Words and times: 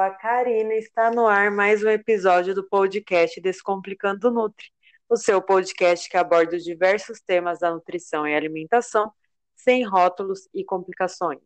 sou 0.00 0.04
a 0.06 0.10
Karina 0.14 0.72
está 0.76 1.10
no 1.10 1.26
ar 1.26 1.50
mais 1.50 1.84
um 1.84 1.88
episódio 1.90 2.54
do 2.54 2.66
podcast 2.66 3.38
Descomplicando 3.38 4.30
Nutri, 4.30 4.68
o 5.06 5.14
seu 5.14 5.42
podcast 5.42 6.08
que 6.08 6.16
aborda 6.16 6.58
diversos 6.58 7.20
temas 7.20 7.58
da 7.58 7.70
nutrição 7.70 8.26
e 8.26 8.34
alimentação, 8.34 9.12
sem 9.54 9.86
rótulos 9.86 10.48
e 10.54 10.64
complicações. 10.64 11.42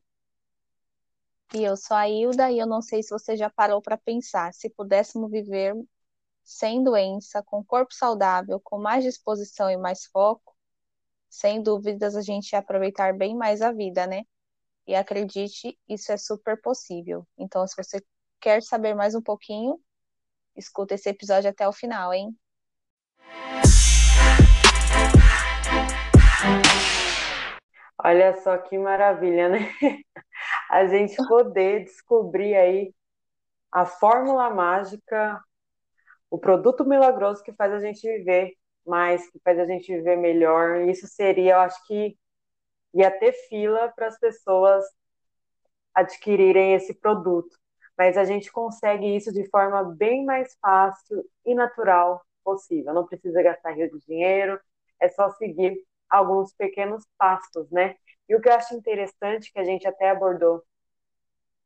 E 1.52 1.64
eu 1.64 1.76
sou 1.76 1.96
a 1.96 2.08
Hilda 2.08 2.48
e 2.52 2.60
eu 2.60 2.66
não 2.66 2.80
sei 2.80 3.02
se 3.02 3.10
você 3.10 3.36
já 3.36 3.50
parou 3.50 3.82
para 3.82 3.98
pensar, 3.98 4.54
se 4.54 4.70
pudéssemos 4.70 5.32
viver 5.32 5.74
sem 6.44 6.80
doença, 6.84 7.42
com 7.42 7.64
corpo 7.64 7.92
saudável, 7.92 8.60
com 8.60 8.78
mais 8.78 9.02
disposição 9.02 9.68
e 9.68 9.76
mais 9.76 10.04
foco, 10.04 10.54
sem 11.28 11.60
dúvidas 11.60 12.14
a 12.14 12.22
gente 12.22 12.52
ia 12.52 12.60
aproveitar 12.60 13.12
bem 13.18 13.36
mais 13.36 13.60
a 13.62 13.72
vida, 13.72 14.06
né? 14.06 14.22
E 14.86 14.94
acredite, 14.94 15.76
isso 15.88 16.12
é 16.12 16.16
super 16.16 16.60
possível. 16.60 17.26
Então, 17.36 17.66
se 17.66 17.74
você 17.76 18.00
quer 18.44 18.62
saber 18.62 18.92
mais 18.92 19.14
um 19.14 19.22
pouquinho, 19.22 19.80
escuta 20.54 20.92
esse 20.92 21.08
episódio 21.08 21.48
até 21.48 21.66
o 21.66 21.72
final, 21.72 22.12
hein? 22.12 22.38
Olha 28.04 28.38
só 28.42 28.58
que 28.58 28.76
maravilha, 28.76 29.48
né? 29.48 29.60
A 30.68 30.86
gente 30.86 31.16
poder 31.26 31.84
descobrir 31.84 32.54
aí 32.54 32.94
a 33.72 33.86
fórmula 33.86 34.50
mágica, 34.50 35.42
o 36.28 36.38
produto 36.38 36.84
milagroso 36.84 37.42
que 37.42 37.52
faz 37.54 37.72
a 37.72 37.80
gente 37.80 38.06
viver 38.06 38.52
mais, 38.86 39.26
que 39.30 39.40
faz 39.42 39.58
a 39.58 39.64
gente 39.64 39.90
viver 39.90 40.16
melhor. 40.16 40.82
Isso 40.82 41.06
seria, 41.06 41.54
eu 41.54 41.60
acho 41.60 41.82
que 41.86 42.14
ia 42.92 43.10
ter 43.10 43.32
fila 43.48 43.90
para 43.96 44.08
as 44.08 44.18
pessoas 44.18 44.84
adquirirem 45.94 46.74
esse 46.74 46.92
produto. 46.92 47.63
Mas 47.96 48.16
a 48.16 48.24
gente 48.24 48.50
consegue 48.50 49.16
isso 49.16 49.32
de 49.32 49.48
forma 49.50 49.84
bem 49.84 50.24
mais 50.24 50.56
fácil 50.60 51.24
e 51.44 51.54
natural 51.54 52.24
possível. 52.42 52.92
Não 52.92 53.06
precisa 53.06 53.42
gastar 53.42 53.72
rio 53.72 53.90
de 53.90 54.04
dinheiro, 54.06 54.60
é 55.00 55.08
só 55.08 55.30
seguir 55.30 55.76
alguns 56.08 56.52
pequenos 56.54 57.04
passos, 57.18 57.70
né? 57.70 57.96
E 58.28 58.34
o 58.34 58.40
que 58.40 58.48
eu 58.48 58.54
acho 58.54 58.74
interessante, 58.74 59.52
que 59.52 59.58
a 59.58 59.64
gente 59.64 59.86
até 59.86 60.10
abordou 60.10 60.62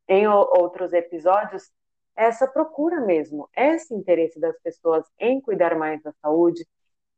em 0.08 0.26
outros 0.26 0.92
episódios, 0.92 1.70
é 2.16 2.24
essa 2.24 2.46
procura 2.48 3.00
mesmo, 3.00 3.48
esse 3.56 3.94
interesse 3.94 4.40
das 4.40 4.58
pessoas 4.60 5.06
em 5.18 5.40
cuidar 5.40 5.76
mais 5.76 6.02
da 6.02 6.12
saúde, 6.20 6.66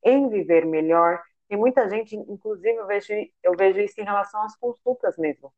em 0.02 0.28
viver 0.28 0.67
melhor, 0.67 1.22
tem 1.48 1.58
muita 1.58 1.89
gente, 1.89 2.14
inclusive 2.17 2.77
eu 2.77 2.86
vejo, 2.86 3.12
eu 3.42 3.52
vejo 3.56 3.80
isso 3.80 4.00
em 4.00 4.05
relação 4.05 4.42
às 4.42 4.56
consultas 4.56 5.17
mesmo. 5.19 5.52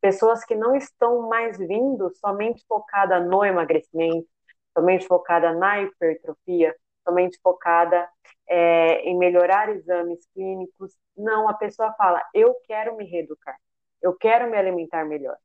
Pessoas 0.00 0.44
que 0.44 0.54
não 0.54 0.76
estão 0.76 1.28
mais 1.28 1.58
vindo 1.58 2.10
somente 2.16 2.64
focada 2.68 3.18
no 3.18 3.44
emagrecimento, 3.44 4.28
somente 4.76 5.06
focada 5.06 5.52
na 5.52 5.82
hipertrofia, 5.82 6.74
somente 7.06 7.38
focada 7.42 8.08
é, 8.48 9.00
em 9.00 9.16
melhorar 9.16 9.68
exames 9.70 10.26
clínicos. 10.34 10.92
Não, 11.16 11.48
a 11.48 11.54
pessoa 11.54 11.92
fala: 11.94 12.22
eu 12.34 12.54
quero 12.66 12.96
me 12.96 13.04
reeducar, 13.04 13.56
eu 14.02 14.14
quero 14.14 14.50
me 14.50 14.56
alimentar 14.56 15.04
melhor. 15.04 15.36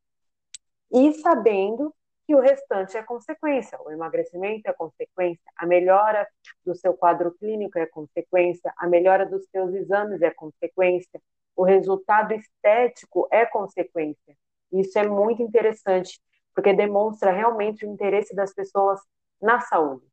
E 0.91 1.13
sabendo 1.13 1.93
que 2.27 2.35
o 2.35 2.39
restante 2.39 2.97
é 2.97 3.03
consequência. 3.03 3.77
O 3.81 3.91
emagrecimento 3.91 4.69
é 4.69 4.73
consequência, 4.73 5.43
a 5.57 5.65
melhora 5.65 6.27
do 6.65 6.75
seu 6.75 6.93
quadro 6.93 7.33
clínico 7.33 7.77
é 7.79 7.85
consequência, 7.85 8.73
a 8.77 8.87
melhora 8.87 9.25
dos 9.25 9.45
seus 9.49 9.73
exames 9.73 10.21
é 10.21 10.31
consequência, 10.31 11.21
o 11.55 11.63
resultado 11.63 12.33
estético 12.33 13.27
é 13.31 13.45
consequência. 13.45 14.35
Isso 14.71 14.97
é 14.99 15.07
muito 15.07 15.41
interessante, 15.41 16.19
porque 16.55 16.73
demonstra 16.73 17.31
realmente 17.31 17.85
o 17.85 17.89
interesse 17.89 18.35
das 18.35 18.53
pessoas 18.53 18.99
na 19.41 19.59
saúde. 19.61 20.05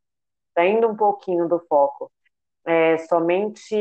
Saindo 0.54 0.88
um 0.88 0.96
pouquinho 0.96 1.48
do 1.48 1.60
foco 1.68 2.10
é, 2.66 2.98
somente 2.98 3.76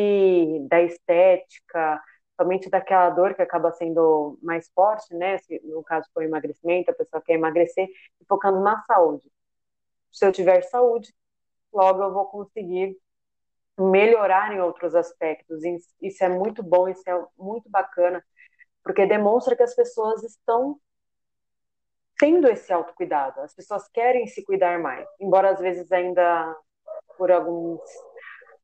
da 0.70 0.82
estética, 0.82 2.02
somente 2.40 2.70
daquela 2.70 3.10
dor 3.10 3.34
que 3.36 3.42
acaba 3.42 3.72
sendo 3.74 4.38
mais 4.42 4.70
forte, 4.74 5.14
né? 5.16 5.38
Se, 5.40 5.60
no 5.66 5.84
caso 5.84 6.08
for 6.14 6.24
emagrecimento, 6.24 6.92
a 6.92 6.94
pessoa 6.94 7.22
quer 7.22 7.34
emagrecer, 7.34 7.88
e 8.22 8.26
focando 8.28 8.62
na 8.62 8.82
saúde. 8.84 9.30
Se 10.12 10.26
eu 10.26 10.32
tiver 10.32 10.62
saúde, 10.64 11.14
logo 11.74 12.04
eu 12.04 12.14
vou 12.14 12.26
conseguir 12.28 12.98
melhorar 13.80 14.54
em 14.54 14.62
outros 14.62 14.96
aspectos. 14.96 15.62
Isso 16.02 16.24
é 16.24 16.30
muito 16.30 16.64
bom, 16.64 16.88
isso 16.88 17.04
é 17.10 17.26
muito 17.38 17.70
bacana, 17.70 18.24
porque 18.88 19.06
demonstra 19.06 19.54
que 19.54 19.64
as 19.64 19.76
pessoas 19.76 20.24
estão 20.24 20.80
tendo 22.18 22.48
esse 22.48 22.72
autocuidado. 22.72 23.42
As 23.42 23.54
pessoas 23.54 23.86
querem 23.90 24.26
se 24.28 24.46
cuidar 24.46 24.80
mais, 24.80 25.06
embora 25.20 25.52
às 25.52 25.60
vezes 25.60 25.92
ainda 25.92 26.56
por 27.18 27.30
alguns 27.30 27.82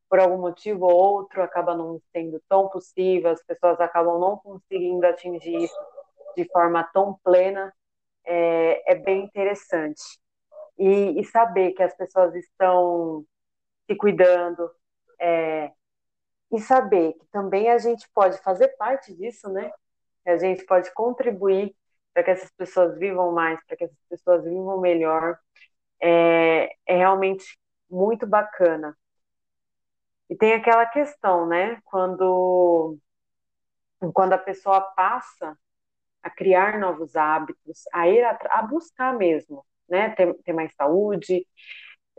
por 0.09 0.19
algum 0.19 0.37
motivo 0.37 0.85
ou 0.85 0.93
outro 0.93 1.41
acaba 1.41 1.75
não 1.75 1.99
sendo 2.15 2.41
tão 2.47 2.69
possível, 2.69 3.31
as 3.31 3.43
pessoas 3.43 3.81
acabam 3.81 4.17
não 4.17 4.37
conseguindo 4.37 5.05
atingir 5.05 5.57
isso 5.57 5.79
de 6.37 6.47
forma 6.51 6.83
tão 6.93 7.19
plena, 7.23 7.73
é, 8.23 8.93
é 8.93 8.95
bem 8.95 9.25
interessante. 9.25 10.03
E, 10.77 11.19
e, 11.19 11.23
saber 11.25 11.71
que 11.71 11.81
as 11.81 11.95
pessoas 11.97 12.35
estão 12.35 13.25
se 13.87 13.95
cuidando, 13.95 14.69
é, 15.19 15.71
e 16.51 16.59
saber 16.59 17.13
que 17.13 17.25
também 17.31 17.69
a 17.69 17.79
gente 17.79 18.07
pode 18.13 18.37
fazer 18.43 18.69
parte 18.77 19.15
disso, 19.15 19.49
né? 19.49 19.71
A 20.25 20.37
gente 20.37 20.65
pode 20.65 20.93
contribuir 20.93 21.75
para 22.13 22.23
que 22.23 22.31
essas 22.31 22.51
pessoas 22.51 22.97
vivam 22.97 23.31
mais, 23.31 23.59
para 23.65 23.75
que 23.75 23.85
essas 23.85 23.97
pessoas 24.09 24.43
vivam 24.43 24.79
melhor, 24.79 25.37
é, 26.01 26.75
é 26.85 26.97
realmente 26.97 27.57
muito 27.89 28.27
bacana. 28.27 28.95
E 30.29 30.35
tem 30.35 30.53
aquela 30.53 30.85
questão, 30.85 31.45
né? 31.47 31.79
Quando, 31.85 32.97
quando 34.13 34.33
a 34.33 34.37
pessoa 34.37 34.81
passa 34.81 35.57
a 36.23 36.29
criar 36.29 36.79
novos 36.79 37.15
hábitos, 37.15 37.83
a 37.93 38.07
ir 38.07 38.23
a, 38.23 38.37
a 38.49 38.61
buscar 38.63 39.15
mesmo, 39.17 39.65
né? 39.89 40.09
Ter, 40.11 40.33
ter 40.43 40.53
mais 40.53 40.73
saúde, 40.75 41.45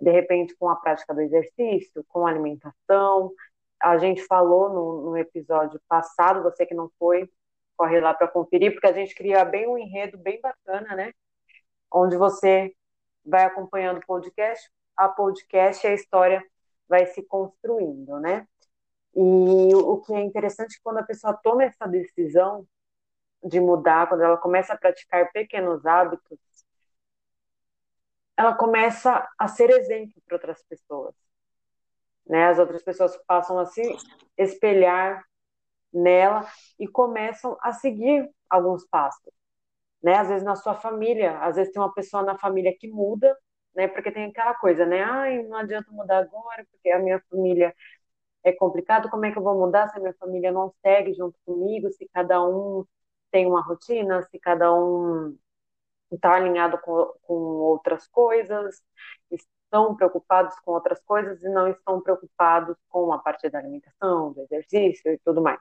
de 0.01 0.11
repente 0.11 0.57
com 0.57 0.69
a 0.69 0.77
prática 0.77 1.15
do 1.15 1.21
exercício, 1.21 2.05
com 2.09 2.27
a 2.27 2.31
alimentação. 2.31 3.33
A 3.81 3.99
gente 3.99 4.23
falou 4.27 4.69
no, 4.71 5.11
no 5.11 5.17
episódio 5.17 5.81
passado, 5.89 6.43
você 6.43 6.67
que 6.67 6.75
não 6.75 6.91
foi, 6.99 7.29
corre 7.77 8.01
lá 8.01 8.15
para 8.15 8.29
conferir, 8.29 8.73
porque 8.73 8.87
a 8.87 8.93
gente 8.93 9.15
cria 9.15 9.45
bem 9.45 9.67
um 9.69 9.79
enredo 9.79 10.19
bem 10.19 10.41
bacana, 10.41 10.95
né? 10.95 11.13
Onde 11.93 12.17
você 12.17 12.75
vai 13.25 13.45
acompanhando 13.45 13.99
o 13.99 14.07
podcast, 14.07 14.71
a 14.97 15.09
podcast 15.09 15.87
e 15.87 15.91
a 15.91 15.95
história 15.95 16.45
vai 16.89 17.07
se 17.07 17.23
construindo, 17.23 18.19
né? 18.21 18.47
E 19.15 19.75
o 19.75 20.01
que 20.01 20.13
é 20.13 20.21
interessante 20.21 20.77
é 20.77 20.81
quando 20.83 20.99
a 20.99 21.05
pessoa 21.05 21.35
toma 21.35 21.65
essa 21.65 21.87
decisão 21.87 22.67
de 23.43 23.61
mudar, 23.61 24.09
quando 24.09 24.23
ela 24.23 24.37
começa 24.37 24.73
a 24.73 24.79
praticar 24.79 25.31
pequenos 25.33 25.85
hábitos, 25.87 26.39
ela 28.37 28.55
começa 28.55 29.29
a 29.39 29.49
ser 29.49 29.71
exemplo 29.71 30.21
para 30.27 30.37
outras 30.37 30.63
pessoas. 30.65 31.15
Né? 32.27 32.47
As 32.47 32.59
outras 32.59 32.83
pessoas 32.83 33.17
passam 33.27 33.59
a 33.59 33.67
se 33.67 33.83
espelhar 34.37 35.23
nela 35.95 36.47
e 36.79 36.89
começam 36.89 37.57
a 37.63 37.73
seguir 37.73 38.31
alguns 38.51 38.87
passos. 38.87 39.33
Né? 40.03 40.17
Às 40.17 40.29
vezes 40.29 40.45
na 40.45 40.57
sua 40.57 40.75
família, 40.75 41.39
às 41.41 41.57
vezes 41.57 41.73
tem 41.73 41.83
uma 41.83 41.95
pessoa 41.95 42.23
na 42.23 42.39
família 42.39 42.77
que 42.79 42.89
muda 42.89 43.37
né? 43.75 43.89
Porque 43.89 44.11
tem 44.13 44.27
aquela 44.27 44.55
coisa, 44.55 44.87
né? 44.87 45.03
Ai, 45.03 45.43
não 45.45 45.59
adianta 45.59 45.91
mudar 45.93 46.19
agora, 46.19 46.67
porque 46.71 46.91
a 46.91 46.99
minha 46.99 47.21
família 47.31 47.75
é 48.45 48.53
complicado, 48.53 49.11
como 49.11 49.27
é 49.27 49.33
que 49.33 49.39
eu 49.39 49.43
vou 49.43 49.59
mudar 49.59 49.89
se 49.91 49.99
a 49.99 50.01
minha 50.01 50.15
família 50.15 50.53
não 50.53 50.73
segue 50.83 51.15
junto 51.15 51.39
comigo, 51.47 51.91
se 51.93 52.09
cada 52.13 52.43
um 52.47 52.87
tem 53.31 53.47
uma 53.47 53.63
rotina, 53.63 54.23
se 54.31 54.39
cada 54.39 54.73
um 54.75 55.37
está 56.13 56.35
alinhado 56.37 56.79
com, 56.81 57.13
com 57.23 57.35
outras 57.35 58.07
coisas, 58.09 58.83
estão 59.31 59.97
preocupados 59.97 60.55
com 60.61 60.73
outras 60.73 61.03
coisas 61.05 61.43
e 61.43 61.49
não 61.51 61.69
estão 61.69 62.01
preocupados 62.03 62.77
com 62.89 63.13
a 63.13 63.19
parte 63.19 63.49
da 63.51 63.59
alimentação, 63.59 64.33
do 64.33 64.43
exercício 64.43 65.13
e 65.13 65.19
tudo 65.19 65.43
mais. 65.43 65.61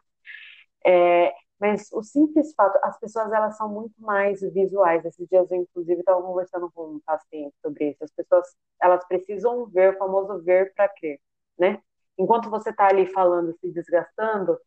É, 0.85 1.33
mas 1.59 1.89
o 1.93 2.03
simples 2.03 2.53
fato, 2.55 2.77
as 2.83 2.99
pessoas 2.99 3.31
elas 3.31 3.57
são 3.57 3.69
muito 3.69 3.95
mais 4.01 4.41
visuais. 4.41 5.05
Esses 5.05 5.27
dias 5.29 5.49
eu 5.51 5.57
inclusive 5.61 5.99
estava 6.01 6.21
conversando 6.21 6.71
com 6.71 6.95
um 6.95 6.99
paciente 7.05 7.55
sobre 7.61 7.91
isso. 7.91 8.03
As 8.03 8.11
pessoas 8.11 8.47
elas 8.81 9.05
precisam 9.07 9.65
ver, 9.67 9.95
o 9.95 9.97
famoso 9.97 10.41
ver 10.43 10.73
para 10.75 10.89
crer, 10.89 11.19
né? 11.57 11.81
Enquanto 12.17 12.49
você 12.49 12.69
está 12.69 12.87
ali 12.87 13.07
falando, 13.07 13.55
se 13.59 13.71
desgastando, 13.71 14.57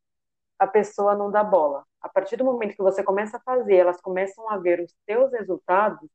a 0.59 0.67
pessoa 0.67 1.15
não 1.17 1.31
dá 1.31 1.45
bola. 1.45 1.85
A 2.01 2.09
partir 2.09 2.37
do 2.37 2.45
momento 2.45 2.77
que 2.77 2.83
você 2.83 3.03
começa 3.03 3.37
a 3.39 3.41
fazer, 3.41 3.77
elas 3.77 4.01
começam 4.01 4.49
a 4.51 4.59
ver 4.59 4.81
os 4.81 4.95
seus 5.09 5.33
resultados, 5.33 6.09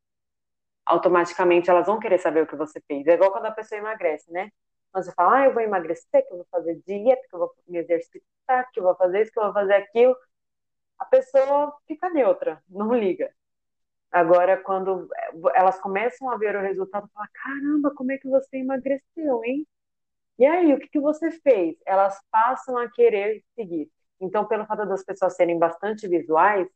automaticamente 0.85 1.69
elas 1.69 1.85
vão 1.87 1.99
querer 1.99 2.19
saber 2.19 2.43
o 2.43 2.47
que 2.47 2.55
você 2.55 2.81
fez. 2.87 3.05
É 3.07 3.13
igual 3.13 3.31
quando 3.31 3.45
a 3.47 3.51
pessoa 3.51 3.79
emagrece, 3.79 4.31
né? 4.31 4.51
Você 4.93 5.11
fala, 5.13 5.37
ah, 5.39 5.45
eu 5.45 5.53
vou 5.53 5.63
emagrecer, 5.63 6.25
que 6.27 6.33
eu 6.33 6.37
vou 6.37 6.47
fazer 6.51 6.81
dieta, 6.85 7.21
que 7.29 7.35
eu 7.35 7.39
vou 7.39 7.53
me 7.67 7.79
exercitar, 7.79 8.71
que 8.71 8.79
eu 8.79 8.83
vou 8.83 8.95
fazer 8.95 9.21
isso, 9.21 9.31
que 9.31 9.39
eu 9.39 9.43
vou 9.43 9.53
fazer 9.53 9.73
aquilo 9.75 10.15
a 11.01 11.05
pessoa 11.05 11.75
fica 11.87 12.09
neutra, 12.09 12.63
não 12.69 12.93
liga. 12.93 13.33
Agora, 14.11 14.57
quando 14.57 15.07
elas 15.55 15.79
começam 15.79 16.29
a 16.29 16.37
ver 16.37 16.55
o 16.55 16.61
resultado, 16.61 17.09
fala, 17.13 17.27
caramba, 17.33 17.93
como 17.95 18.11
é 18.11 18.17
que 18.17 18.27
você 18.29 18.57
emagreceu, 18.57 19.43
hein? 19.45 19.65
E 20.39 20.45
aí, 20.45 20.73
o 20.73 20.79
que, 20.79 20.89
que 20.89 20.99
você 20.99 21.31
fez? 21.31 21.77
Elas 21.85 22.19
passam 22.31 22.77
a 22.77 22.91
querer 22.91 23.43
seguir. 23.55 23.89
Então, 24.19 24.45
pelo 24.47 24.65
fato 24.65 24.85
das 24.87 25.03
pessoas 25.03 25.35
serem 25.35 25.59
bastante 25.59 26.07
visuais, 26.07 26.67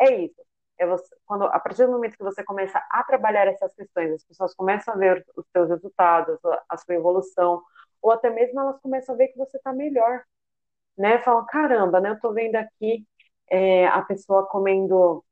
é 0.00 0.24
isso. 0.24 0.42
É 0.82 0.86
você, 0.86 1.14
quando, 1.26 1.44
a 1.44 1.60
partir 1.60 1.86
do 1.86 1.92
momento 1.92 2.16
que 2.16 2.24
você 2.24 2.42
começa 2.44 2.82
a 2.90 3.04
trabalhar 3.04 3.46
essas 3.46 3.74
questões, 3.74 4.12
as 4.12 4.24
pessoas 4.24 4.54
começam 4.54 4.94
a 4.94 4.96
ver 4.96 5.24
os 5.36 5.46
seus 5.52 5.68
resultados, 5.68 6.38
a 6.68 6.76
sua 6.76 6.94
evolução, 6.96 7.62
ou 8.02 8.10
até 8.12 8.30
mesmo 8.30 8.60
elas 8.60 8.80
começam 8.80 9.14
a 9.14 9.18
ver 9.18 9.28
que 9.28 9.38
você 9.38 9.56
está 9.56 9.72
melhor, 9.72 10.22
né? 10.98 11.18
Falam, 11.20 11.46
caramba, 11.46 12.00
né? 12.00 12.10
Eu 12.10 12.14
estou 12.14 12.34
vendo 12.34 12.56
aqui 12.56 13.06
é, 13.50 13.86
a 13.88 14.02
pessoa 14.02 14.46
comendo 14.48 15.24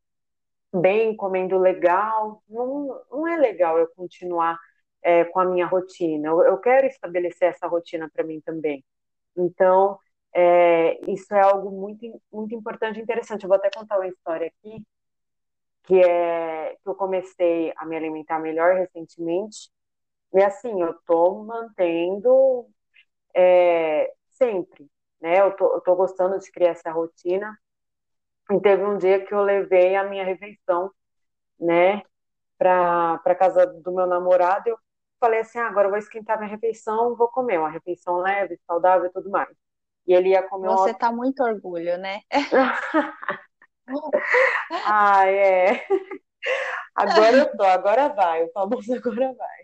bem, 0.73 1.17
comendo 1.17 1.59
legal, 1.59 2.43
não, 2.49 3.03
não 3.11 3.29
é 3.29 3.37
legal 3.37 3.79
eu 3.79 3.89
continuar 3.97 4.59
é, 5.03 5.25
com 5.25 5.41
a 5.41 5.45
minha 5.45 5.67
rotina. 5.67 6.29
Eu, 6.29 6.43
eu 6.45 6.59
quero 6.59 6.87
estabelecer 6.87 7.49
essa 7.51 7.67
rotina 7.67 8.09
para 8.13 8.25
mim 8.25 8.41
também. 8.41 8.85
Então, 9.37 9.99
é, 10.35 11.01
isso 11.11 11.35
é 11.35 11.41
algo 11.43 11.71
muito, 11.71 12.07
muito 12.33 12.55
importante 12.55 12.99
e 12.99 13.03
interessante. 13.03 13.43
Eu 13.45 13.49
vou 13.49 13.57
até 13.59 13.71
contar 13.71 13.99
uma 13.99 14.09
história 14.09 14.49
aqui, 14.49 14.85
que 15.91 16.01
é 16.01 16.77
que 16.81 16.89
eu 16.89 16.95
comecei 16.95 17.73
a 17.77 17.85
me 17.85 17.97
alimentar 17.97 18.39
melhor 18.39 18.77
recentemente. 18.77 19.73
E 20.33 20.41
assim, 20.41 20.81
eu 20.81 20.95
tô 21.05 21.43
mantendo 21.43 22.69
é, 23.35 24.13
sempre, 24.29 24.89
né? 25.21 25.41
Eu 25.41 25.57
tô, 25.57 25.75
eu 25.75 25.81
tô 25.81 25.97
gostando 25.97 26.39
de 26.39 26.51
criar 26.53 26.71
essa 26.71 26.93
rotina. 26.93 27.59
E 28.53 28.61
teve 28.61 28.85
um 28.85 28.99
dia 28.99 29.25
que 29.25 29.35
eu 29.35 29.43
levei 29.43 29.97
a 29.97 30.05
minha 30.05 30.25
refeição, 30.25 30.93
né, 31.59 32.03
para 32.57 33.35
casa 33.37 33.67
do 33.67 33.93
meu 33.93 34.07
namorado. 34.07 34.69
Eu 34.69 34.79
falei 35.19 35.41
assim: 35.41 35.59
ah, 35.59 35.67
agora 35.67 35.89
eu 35.89 35.91
vou 35.91 35.99
esquentar 35.99 36.39
minha 36.39 36.51
refeição, 36.51 37.17
vou 37.17 37.29
comer 37.29 37.59
uma 37.59 37.69
refeição 37.69 38.19
leve, 38.19 38.61
saudável 38.65 39.07
e 39.07 39.13
tudo 39.13 39.29
mais. 39.29 39.57
E 40.07 40.15
ele 40.15 40.31
ia 40.31 40.43
comer 40.49 40.69
Você 40.69 40.91
uma... 40.91 40.99
tá 40.99 41.11
muito 41.11 41.43
orgulho, 41.43 41.99
né? 41.99 42.21
ah, 44.85 45.27
é. 45.27 45.87
Agora 46.95 47.37
eu 47.37 47.57
tô, 47.57 47.65
agora 47.65 48.09
vai, 48.09 48.45
o 48.45 48.53
famoso 48.53 48.95
agora 48.95 49.35
vai. 49.35 49.61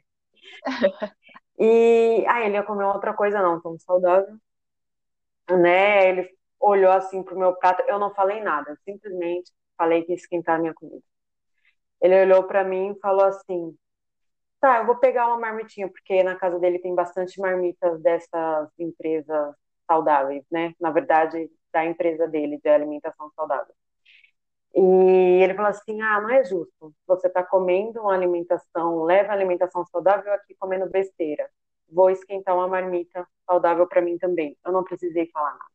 E 1.58 1.64
aí 1.64 2.26
ah, 2.28 2.46
ele 2.46 2.54
ia 2.56 2.62
comer 2.62 2.84
outra 2.84 3.12
coisa 3.14 3.42
não 3.42 3.60
tão 3.60 3.78
saudável, 3.78 4.38
né? 5.50 6.08
Ele 6.08 6.30
olhou 6.60 6.90
assim 6.92 7.22
pro 7.22 7.38
meu 7.38 7.54
prato, 7.56 7.82
eu 7.88 7.98
não 7.98 8.14
falei 8.14 8.42
nada, 8.42 8.70
eu 8.70 8.76
simplesmente 8.84 9.52
falei 9.76 10.02
que 10.04 10.12
ia 10.12 10.16
esquentar 10.16 10.56
a 10.56 10.58
minha 10.58 10.74
comida. 10.74 11.02
Ele 12.00 12.22
olhou 12.22 12.44
para 12.44 12.64
mim 12.64 12.92
e 12.92 13.00
falou 13.00 13.24
assim: 13.26 13.76
"Tá, 14.60 14.78
eu 14.80 14.86
vou 14.86 14.96
pegar 14.98 15.28
uma 15.28 15.38
marmitinha 15.38 15.88
porque 15.90 16.22
na 16.22 16.36
casa 16.36 16.58
dele 16.60 16.78
tem 16.80 16.94
bastante 16.94 17.40
marmitas 17.40 18.00
dessas 18.02 18.70
empresas 18.78 19.54
saudáveis, 19.86 20.44
né? 20.50 20.74
Na 20.80 20.90
verdade, 20.90 21.50
da 21.72 21.84
empresa 21.86 22.28
dele 22.28 22.58
de 22.62 22.68
alimentação 22.70 23.30
saudável. 23.36 23.74
E 24.76 25.42
ele 25.42 25.54
falou 25.54 25.70
assim: 25.70 26.02
ah, 26.02 26.20
não 26.20 26.30
é 26.30 26.44
justo. 26.44 26.94
Você 27.06 27.28
está 27.28 27.42
comendo 27.42 28.02
uma 28.02 28.14
alimentação, 28.14 29.04
leva 29.04 29.32
alimentação 29.32 29.84
saudável 29.86 30.32
aqui 30.34 30.54
comendo 30.56 30.88
besteira. 30.90 31.48
Vou 31.88 32.10
esquentar 32.10 32.54
uma 32.54 32.68
marmita 32.68 33.26
saudável 33.46 33.86
para 33.88 34.02
mim 34.02 34.18
também. 34.18 34.56
Eu 34.64 34.72
não 34.72 34.84
precisei 34.84 35.30
falar 35.30 35.52
nada. 35.52 35.70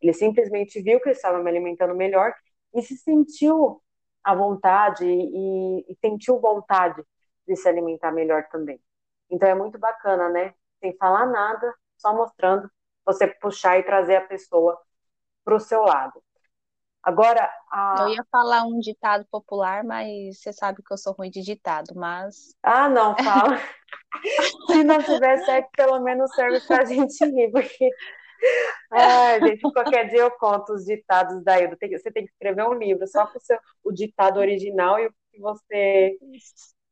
Ele 0.00 0.12
simplesmente 0.12 0.82
viu 0.82 1.00
que 1.00 1.08
eu 1.08 1.12
estava 1.12 1.38
me 1.42 1.48
alimentando 1.50 1.94
melhor 1.94 2.34
e 2.74 2.82
se 2.82 2.96
sentiu 2.96 3.80
à 4.24 4.34
vontade 4.34 5.06
e, 5.06 5.80
e 5.88 5.96
sentiu 6.00 6.40
vontade 6.40 7.02
de 7.46 7.56
se 7.56 7.68
alimentar 7.68 8.12
melhor 8.12 8.48
também. 8.50 8.80
Então 9.30 9.48
é 9.48 9.54
muito 9.54 9.78
bacana, 9.78 10.28
né? 10.28 10.54
Sem 10.80 10.96
falar 10.96 11.26
nada, 11.26 11.72
só 11.96 12.14
mostrando 12.14 12.68
você 13.04 13.26
puxar 13.28 13.78
e 13.78 13.84
trazer 13.84 14.16
a 14.16 14.26
pessoa 14.26 14.78
para 15.44 15.56
o 15.56 15.60
seu 15.60 15.82
lado. 15.82 16.22
Agora, 17.02 17.50
a... 17.70 17.96
eu 18.00 18.08
ia 18.10 18.24
falar 18.30 18.62
um 18.64 18.78
ditado 18.78 19.26
popular, 19.30 19.82
mas 19.82 20.38
você 20.38 20.52
sabe 20.52 20.82
que 20.82 20.92
eu 20.92 20.96
sou 20.96 21.12
ruim 21.12 21.30
de 21.30 21.42
ditado, 21.42 21.94
mas. 21.96 22.54
Ah, 22.62 22.88
não, 22.88 23.16
fala. 23.16 23.58
Se 24.70 24.84
não 24.84 25.02
tiver 25.02 25.38
certo, 25.44 25.68
pelo 25.76 26.00
menos 26.00 26.32
serve 26.34 26.60
para 26.60 26.82
a 26.82 26.84
gente 26.84 27.24
rir, 27.24 27.50
porque. 27.50 27.90
Ai, 28.90 29.40
gente, 29.40 29.62
qualquer 29.72 30.08
dia 30.08 30.20
eu 30.20 30.30
conto 30.32 30.74
os 30.74 30.84
ditados 30.84 31.42
daí. 31.44 31.68
Você 31.68 32.10
tem 32.10 32.24
que 32.24 32.32
escrever 32.32 32.66
um 32.68 32.74
livro 32.74 33.06
só 33.06 33.26
com 33.26 33.38
o, 33.38 33.40
seu, 33.40 33.58
o 33.84 33.92
ditado 33.92 34.38
original 34.38 34.98
e 34.98 35.06
o 35.06 35.14
que 35.30 35.40
você. 35.40 36.16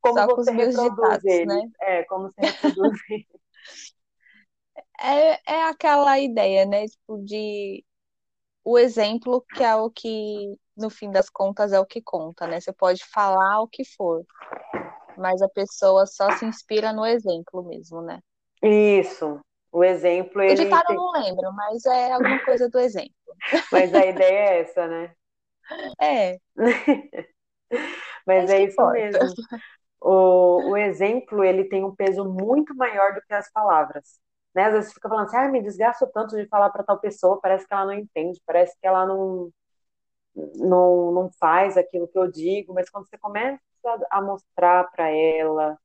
Como 0.01 0.15
só 0.15 0.27
você 0.27 0.51
reproduz 0.51 1.25
eles. 1.25 1.47
Né? 1.47 1.71
É, 1.83 2.05
como 2.05 2.31
você 2.31 2.41
reproduz 2.41 2.99
eles 3.11 3.27
é, 5.01 5.55
é 5.55 5.63
aquela 5.65 6.19
ideia, 6.19 6.67
né? 6.67 6.87
Tipo, 6.87 7.23
de 7.25 7.85
o 8.65 8.79
exemplo 8.79 9.45
que 9.55 9.63
é 9.63 9.75
o 9.75 9.91
que, 9.91 10.57
no 10.77 10.91
fim 10.91 11.11
das 11.11 11.29
contas, 11.31 11.73
é 11.73 11.81
o 11.81 11.87
que 11.87 12.03
conta, 12.03 12.47
né? 12.47 12.61
Você 12.61 12.73
pode 12.73 13.05
falar 13.05 13.61
o 13.61 13.69
que 13.69 13.85
for, 13.85 14.25
mas 15.17 15.41
a 15.43 15.49
pessoa 15.49 16.07
só 16.07 16.31
se 16.33 16.45
inspira 16.45 16.93
no 16.93 17.05
exemplo 17.05 17.63
mesmo, 17.63 18.03
né? 18.03 18.21
Isso. 18.63 19.41
O 19.73 19.85
exemplo. 19.85 20.43
O 20.43 20.55
ditado 20.55 20.87
tem... 20.87 20.97
eu 20.97 21.03
não 21.03 21.13
lembro, 21.13 21.53
mas 21.53 21.85
é 21.87 22.13
alguma 22.13 22.45
coisa 22.45 22.69
do 22.69 22.79
exemplo. 22.79 23.15
Mas 23.71 23.95
a 23.95 24.05
ideia 24.05 24.39
é 24.39 24.61
essa, 24.61 24.87
né? 24.87 25.15
É. 26.01 26.37
mas 28.27 28.51
é, 28.51 28.57
é 28.57 28.65
isso 28.65 28.73
importa. 28.73 28.93
mesmo. 28.93 29.21
O, 30.01 30.71
o 30.71 30.77
exemplo 30.77 31.45
ele 31.45 31.65
tem 31.65 31.85
um 31.85 31.95
peso 31.95 32.25
muito 32.25 32.75
maior 32.75 33.15
do 33.15 33.23
que 33.23 33.33
as 33.33 33.51
palavras. 33.53 34.19
Né? 34.55 34.65
Às 34.65 34.73
vezes 34.73 34.93
fica 34.93 35.09
falando 35.09 35.27
assim, 35.27 35.37
ah, 35.37 35.49
me 35.49 35.63
desgasto 35.63 36.07
tanto 36.13 36.37
de 36.37 36.47
falar 36.49 36.71
para 36.71 36.85
tal 36.85 36.99
pessoa, 36.99 37.41
parece 37.41 37.67
que 37.67 37.73
ela 37.75 37.87
não 37.87 37.93
entende, 37.93 38.41
parece 38.47 38.77
que 38.81 38.87
ela 38.87 39.07
não, 39.07 39.51
não, 40.57 41.13
não 41.13 41.31
faz 41.39 41.77
aquilo 41.77 42.09
que 42.09 42.19
eu 42.19 42.31
digo, 42.31 42.75
mas 42.75 42.91
quando 42.91 43.09
você 43.09 43.19
começa 43.19 43.61
a 44.11 44.21
mostrar 44.23 44.91
para 44.91 45.09
ela, 45.11 45.79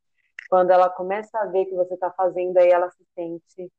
quando 0.49 0.71
ela 0.71 0.89
começa 0.89 1.37
a 1.39 1.45
ver 1.45 1.65
que 1.65 1.75
você 1.75 1.93
está 1.95 2.11
fazendo, 2.11 2.57
aí 2.57 2.69
ela 2.69 2.89
se 2.91 3.05
sente 3.15 3.71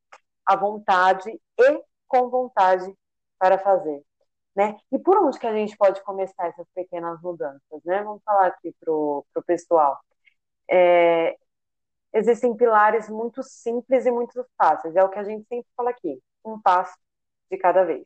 à 0.45 0.55
vontade 0.55 1.29
e 1.59 1.83
com 2.07 2.29
vontade 2.29 2.91
para 3.39 3.57
fazer. 3.59 4.03
Né? 4.55 4.75
E 4.91 4.97
por 4.99 5.17
onde 5.17 5.39
que 5.39 5.45
a 5.47 5.53
gente 5.53 5.77
pode 5.77 6.01
começar 6.03 6.47
essas 6.47 6.67
pequenas 6.73 7.21
mudanças? 7.21 7.83
Né? 7.85 8.01
Vamos 8.03 8.23
falar 8.23 8.47
aqui 8.47 8.73
para 8.79 8.91
o 8.91 9.25
pessoal. 9.45 9.99
É, 10.69 11.37
existem 12.17 12.55
pilares 12.55 13.09
muito 13.09 13.43
simples 13.43 14.05
e 14.05 14.11
muito 14.11 14.45
fáceis. 14.57 14.95
É 14.95 15.03
o 15.03 15.09
que 15.09 15.19
a 15.19 15.23
gente 15.23 15.45
sempre 15.47 15.67
fala 15.75 15.91
aqui, 15.91 16.21
um 16.43 16.59
passo 16.59 16.97
de 17.49 17.57
cada 17.57 17.85
vez, 17.85 18.05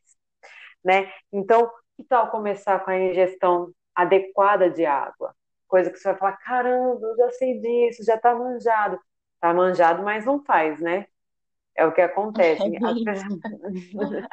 né? 0.83 1.11
Então, 1.31 1.71
que 1.95 2.03
tal 2.03 2.29
começar 2.29 2.83
com 2.83 2.91
a 2.91 2.99
ingestão 2.99 3.73
adequada 3.95 4.69
de 4.69 4.85
água? 4.85 5.35
Coisa 5.67 5.89
que 5.89 5.97
você 5.97 6.09
vai 6.09 6.17
falar, 6.17 6.37
caramba, 6.37 7.07
eu 7.07 7.15
já 7.15 7.31
sei 7.31 7.59
disso, 7.59 8.03
já 8.03 8.17
tá 8.17 8.35
manjado. 8.35 8.99
Tá 9.39 9.53
manjado, 9.53 10.03
mas 10.03 10.25
não 10.25 10.43
faz, 10.43 10.79
né? 10.79 11.07
É 11.75 11.85
o 11.85 11.93
que 11.93 12.01
acontece. 12.01 12.61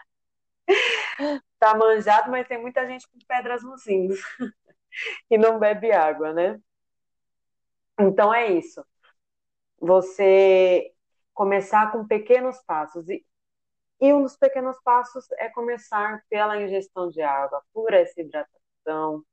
tá 1.58 1.74
manjado, 1.76 2.30
mas 2.30 2.46
tem 2.46 2.60
muita 2.60 2.86
gente 2.86 3.08
com 3.08 3.18
pedras 3.26 3.62
nos 3.62 3.86
rins 3.86 4.20
e 5.30 5.38
não 5.38 5.58
bebe 5.58 5.92
água, 5.92 6.32
né? 6.32 6.60
Então 8.00 8.34
é 8.34 8.52
isso 8.52 8.84
você 9.80 10.92
começar 11.34 11.92
com 11.92 12.06
pequenos 12.06 12.58
passos. 12.66 13.08
E, 13.08 13.24
e 14.00 14.12
um 14.12 14.22
dos 14.22 14.36
pequenos 14.36 14.76
passos 14.84 15.26
é 15.38 15.48
começar 15.50 16.22
pela 16.30 16.60
ingestão 16.62 17.08
de 17.10 17.22
água, 17.22 17.62
por 17.72 17.92
essa 17.94 18.20
hidratação, 18.20 19.24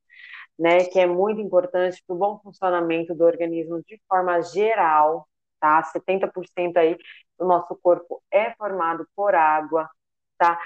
né, 0.58 0.84
que 0.86 0.98
é 0.98 1.06
muito 1.06 1.40
importante 1.40 2.02
para 2.06 2.14
o 2.16 2.18
bom 2.18 2.40
funcionamento 2.40 3.14
do 3.14 3.24
organismo 3.24 3.82
de 3.86 4.00
forma 4.08 4.40
geral, 4.42 5.28
tá? 5.60 5.82
70% 5.84 6.76
aí 6.78 6.96
do 7.38 7.46
nosso 7.46 7.76
corpo 7.82 8.22
é 8.30 8.54
formado 8.54 9.06
por 9.14 9.34
água, 9.34 9.88
tá? 10.38 10.58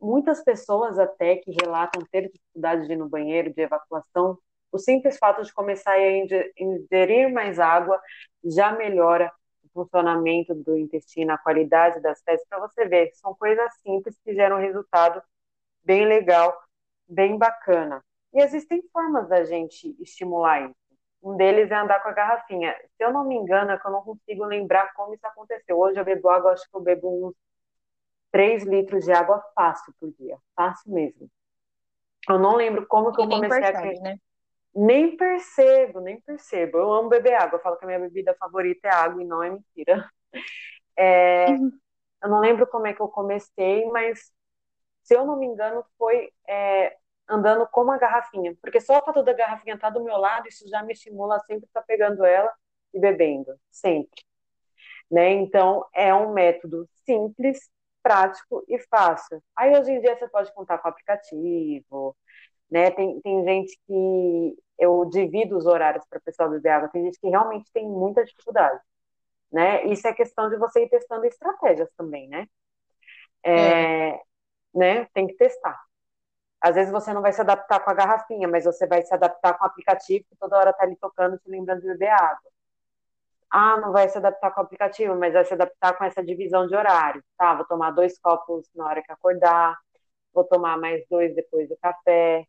Muitas 0.00 0.42
pessoas 0.42 0.98
até 0.98 1.36
que 1.36 1.52
relatam 1.52 2.02
ter 2.10 2.30
dificuldade 2.30 2.86
de 2.86 2.92
ir 2.94 2.96
no 2.96 3.08
banheiro, 3.08 3.52
de 3.52 3.62
evacuação, 3.62 4.38
o 4.72 4.78
simples 4.78 5.18
fato 5.18 5.42
de 5.42 5.52
começar 5.52 5.92
a 5.92 6.12
ingerir 6.58 7.32
mais 7.32 7.58
água 7.58 8.00
já 8.44 8.72
melhora 8.72 9.32
o 9.64 9.68
funcionamento 9.72 10.54
do 10.54 10.76
intestino, 10.76 11.32
a 11.32 11.38
qualidade 11.38 12.00
das 12.00 12.22
fezes, 12.22 12.46
para 12.48 12.60
você 12.60 12.86
ver, 12.86 13.10
são 13.14 13.34
coisas 13.34 13.72
simples 13.82 14.18
que 14.24 14.34
geram 14.34 14.56
um 14.56 14.60
resultado 14.60 15.22
bem 15.84 16.06
legal, 16.06 16.56
bem 17.08 17.36
bacana. 17.36 18.02
E 18.32 18.40
existem 18.40 18.82
formas 18.92 19.28
da 19.28 19.44
gente 19.44 19.96
estimular 20.00 20.62
isso. 20.62 20.80
Um 21.22 21.36
deles 21.36 21.70
é 21.70 21.74
andar 21.74 22.02
com 22.02 22.08
a 22.08 22.12
garrafinha. 22.12 22.74
Se 22.96 23.04
eu 23.04 23.12
não 23.12 23.24
me 23.24 23.34
engano, 23.34 23.72
é 23.72 23.78
que 23.78 23.86
eu 23.86 23.90
não 23.90 24.02
consigo 24.02 24.44
lembrar 24.44 24.92
como 24.94 25.12
isso 25.12 25.26
aconteceu. 25.26 25.78
Hoje 25.78 26.00
eu 26.00 26.04
bebo 26.04 26.30
água, 26.30 26.52
acho 26.52 26.68
que 26.70 26.76
eu 26.76 26.80
bebo 26.80 27.28
uns 27.28 27.34
3 28.32 28.64
litros 28.64 29.04
de 29.04 29.12
água 29.12 29.42
fácil 29.54 29.92
por 30.00 30.10
dia. 30.12 30.38
Fácil 30.56 30.92
mesmo. 30.92 31.28
Eu 32.28 32.38
não 32.38 32.56
lembro 32.56 32.86
como 32.86 33.12
que 33.12 33.20
eu 33.20 33.28
comecei 33.28 33.60
percebe, 33.60 33.98
a. 33.98 34.00
Né? 34.02 34.16
Nem 34.74 35.16
percebo, 35.16 36.00
nem 36.00 36.20
percebo. 36.20 36.78
Eu 36.78 36.92
amo 36.92 37.08
beber 37.08 37.34
água. 37.34 37.56
Eu 37.58 37.62
falo 37.62 37.76
que 37.76 37.84
a 37.84 37.88
minha 37.88 37.98
bebida 38.00 38.34
favorita 38.38 38.88
é 38.88 38.92
água 38.94 39.22
e 39.22 39.26
não 39.26 39.42
é 39.42 39.50
mentira. 39.50 40.08
É, 40.98 41.52
Uhum. 41.52 41.80
eu 42.22 42.28
não 42.30 42.40
lembro 42.40 42.66
como 42.66 42.86
é 42.86 42.94
que 42.94 43.00
eu 43.02 43.08
comecei, 43.08 43.86
mas 43.90 44.32
se 45.02 45.14
eu 45.16 45.26
não 45.26 45.38
me 45.38 45.46
engano, 45.46 45.84
foi 45.98 46.30
é, 46.48 46.96
andando 47.28 47.66
com 47.68 47.82
uma 47.82 47.98
garrafinha. 47.98 48.56
Porque 48.62 48.80
só 48.80 48.98
o 48.98 49.04
fato 49.04 49.22
da 49.22 49.32
garrafinha 49.32 49.74
estar 49.76 49.90
do 49.90 50.04
meu 50.04 50.16
lado, 50.18 50.48
isso 50.48 50.68
já 50.68 50.82
me 50.82 50.92
estimula 50.94 51.40
sempre 51.40 51.66
estar 51.66 51.82
pegando 51.82 52.24
ela 52.24 52.52
e 52.94 53.00
bebendo. 53.00 53.54
Sempre. 53.70 54.22
Né? 55.10 55.30
Então, 55.32 55.86
é 55.94 56.14
um 56.14 56.32
método 56.32 56.88
simples, 57.04 57.70
prático 58.02 58.64
e 58.68 58.78
fácil. 58.88 59.42
Aí, 59.56 59.76
hoje 59.78 59.92
em 59.92 60.00
dia, 60.00 60.16
você 60.16 60.28
pode 60.28 60.52
contar 60.54 60.78
com 60.78 60.88
aplicativo, 60.88 62.16
né? 62.70 62.90
Tem, 62.90 63.20
tem 63.20 63.44
gente 63.44 63.78
que 63.86 64.56
eu 64.78 65.04
divido 65.06 65.56
os 65.56 65.66
horários 65.66 66.04
para 66.08 66.18
o 66.18 66.22
pessoal 66.22 66.50
beber 66.50 66.70
água, 66.70 66.88
tem 66.88 67.04
gente 67.04 67.20
que 67.20 67.28
realmente 67.28 67.70
tem 67.72 67.86
muita 67.88 68.24
dificuldade, 68.24 68.80
né? 69.52 69.84
Isso 69.86 70.06
é 70.08 70.14
questão 70.14 70.50
de 70.50 70.56
você 70.58 70.84
ir 70.84 70.90
testando 70.90 71.26
estratégias 71.26 71.90
também, 71.96 72.28
né? 72.28 72.46
É, 73.54 73.90
É, 74.12 74.20
né? 74.74 75.06
Tem 75.14 75.26
que 75.26 75.34
testar. 75.36 75.78
Às 76.60 76.74
vezes 76.76 76.92
você 76.92 77.12
não 77.14 77.22
vai 77.22 77.32
se 77.32 77.40
adaptar 77.42 77.80
com 77.80 77.90
a 77.90 77.94
garrafinha, 77.94 78.48
mas 78.48 78.64
você 78.64 78.86
vai 78.86 79.02
se 79.02 79.14
adaptar 79.14 79.58
com 79.58 79.64
o 79.64 79.68
aplicativo 79.68 80.24
que 80.28 80.36
toda 80.36 80.58
hora 80.58 80.72
tá 80.72 80.84
ali 80.84 80.96
tocando, 80.96 81.38
te 81.38 81.50
lembrando 81.50 81.82
de 81.82 81.88
beber 81.88 82.10
água. 82.10 82.50
Ah, 83.50 83.76
não 83.80 83.92
vai 83.92 84.08
se 84.08 84.16
adaptar 84.18 84.52
com 84.52 84.60
o 84.60 84.64
aplicativo, 84.64 85.16
mas 85.16 85.32
vai 85.32 85.44
se 85.44 85.52
adaptar 85.54 85.96
com 85.98 86.04
essa 86.04 86.22
divisão 86.24 86.66
de 86.66 86.74
horário. 86.76 87.22
Tá, 87.36 87.54
vou 87.54 87.64
tomar 87.66 87.90
dois 87.90 88.18
copos 88.18 88.68
na 88.74 88.86
hora 88.86 89.02
que 89.02 89.10
acordar, 89.12 89.76
vou 90.32 90.44
tomar 90.44 90.78
mais 90.78 91.04
dois 91.10 91.34
depois 91.34 91.68
do 91.68 91.76
café, 91.78 92.46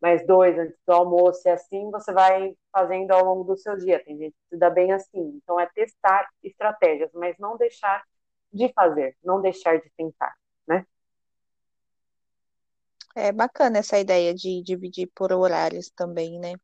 mais 0.00 0.26
dois 0.26 0.58
antes 0.58 0.76
do 0.86 0.92
almoço, 0.92 1.42
e 1.46 1.50
assim 1.50 1.90
você 1.90 2.12
vai 2.12 2.54
fazendo 2.72 3.12
ao 3.12 3.24
longo 3.24 3.44
do 3.44 3.56
seu 3.58 3.76
dia. 3.76 4.02
Tem 4.04 4.16
gente 4.18 4.32
que 4.32 4.48
se 4.50 4.58
dá 4.58 4.70
bem 4.70 4.92
assim. 4.92 5.40
Então 5.42 5.58
é 5.60 5.66
testar 5.66 6.28
estratégias, 6.42 7.10
mas 7.14 7.36
não 7.38 7.56
deixar 7.56 8.02
de 8.52 8.72
fazer, 8.72 9.16
não 9.24 9.40
deixar 9.42 9.78
de 9.78 9.90
tentar, 9.96 10.34
né? 10.66 10.86
é 13.14 13.30
bacana 13.32 13.78
essa 13.80 13.98
ideia 13.98 14.34
de 14.34 14.62
dividir 14.62 15.10
por 15.14 15.30
horários 15.32 15.90
também, 15.90 16.38
né? 16.40 16.54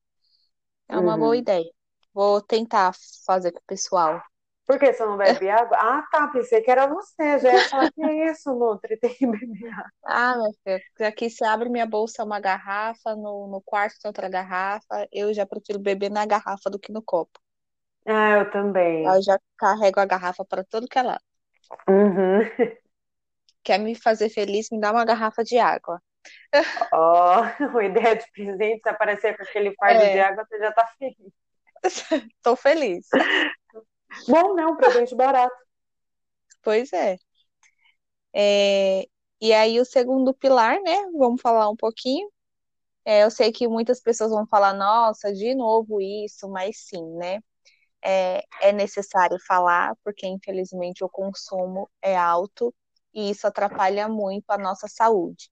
É 0.89 0.99
uma 0.99 1.19
boa 1.19 1.37
Uhum. 1.37 1.37
ideia. 1.37 1.71
Vou 2.15 2.41
tentar 2.43 2.93
fazer 3.27 3.53
com 3.53 3.61
o 3.61 3.65
pessoal. 3.67 4.23
Por 4.67 4.79
que 4.79 4.93
você 4.93 5.05
não 5.05 5.17
bebe 5.17 5.49
água? 5.51 5.77
Ah, 5.79 6.03
tá, 6.11 6.29
pensei 6.29 6.61
que 6.63 6.71
era 6.71 6.87
você. 6.87 7.39
Já 7.39 7.51
ia 7.53 7.65
falar 7.65 7.89
que 7.91 8.03
é 8.03 8.31
isso, 8.31 8.53
Nutri, 8.55 8.99
tem 8.99 9.15
que 9.15 9.27
beber 9.27 9.73
água. 9.73 9.91
Ah, 10.07 10.37
meu 10.37 10.53
filho, 10.97 11.09
aqui 11.09 11.29
você 11.31 11.45
abre 11.45 11.69
minha 11.69 11.87
bolsa 11.87 12.23
é 12.23 12.25
uma 12.25 12.41
garrafa, 12.41 13.15
no, 13.17 13.47
no 13.49 13.61
quarto 13.63 13.99
tem 14.01 14.09
outra 14.09 14.29
garrafa. 14.29 15.07
Eu 15.13 15.33
já 15.35 15.47
prefiro 15.47 15.79
beber 15.79 16.11
na 16.11 16.25
garrafa 16.27 16.71
do 16.71 16.79
que 16.79 16.93
no 16.93 17.03
copo. 17.03 17.39
Ah, 18.07 18.31
eu 18.39 18.51
também. 18.51 19.07
Aí 19.07 19.19
eu 19.19 19.23
já 19.23 19.39
carrego 19.57 20.01
a 20.01 20.05
garrafa 20.07 20.45
para 20.45 20.65
todo 20.65 20.89
que 20.89 20.99
é 20.99 21.03
lado. 21.03 21.23
Uhum. 21.89 22.45
Quer 23.65 23.79
me 23.81 23.95
fazer 23.97 24.31
feliz? 24.31 24.69
Me 24.71 24.81
dá 24.81 24.93
uma 24.93 25.05
garrafa 25.05 25.43
de 25.45 25.59
água. 25.59 26.01
Ó, 26.93 27.43
uma 27.71 27.85
ideia 27.85 28.17
de 28.17 28.25
presente, 28.33 28.83
se 28.83 28.89
aparecer 28.89 29.37
com 29.37 29.43
aquele 29.43 29.75
fardo 29.75 30.09
de 30.09 30.19
É, 30.19 30.21
água, 30.21 30.45
você 30.47 30.59
já 30.59 30.73
tá 30.73 30.87
feliz. 30.99 31.33
tô 32.43 32.57
feliz. 32.57 33.17
Bom, 34.29 34.55
né? 34.55 34.67
Um 34.67 34.77
presente 34.77 35.15
barato. 35.15 35.55
Pois 36.63 36.93
é. 36.93 37.19
É, 38.33 39.07
E 39.41 39.53
aí 39.53 39.81
o 39.81 39.85
segundo 39.85 40.35
pilar, 40.35 40.81
né? 40.83 40.97
Vamos 41.19 41.41
falar 41.43 41.69
um 41.71 41.77
pouquinho. 41.77 42.29
É, 43.05 43.25
eu 43.25 43.31
sei 43.31 43.53
que 43.53 43.69
muitas 43.69 44.01
pessoas 44.03 44.31
vão 44.33 44.47
falar, 44.49 44.75
nossa, 44.75 45.33
de 45.35 45.55
novo 45.55 46.01
isso, 46.01 46.49
mas 46.51 46.79
sim, 46.89 47.03
né? 47.19 47.41
É, 48.03 48.45
é 48.63 48.73
necessário 48.73 49.39
falar, 49.47 49.97
porque 50.05 50.27
infelizmente 50.27 51.05
o 51.05 51.09
consumo 51.11 51.91
é 52.03 52.17
alto 52.17 52.75
e 53.15 53.31
isso 53.31 53.47
atrapalha 53.47 54.09
muito 54.09 54.47
a 54.51 54.59
nossa 54.59 54.89
saúde, 54.89 55.51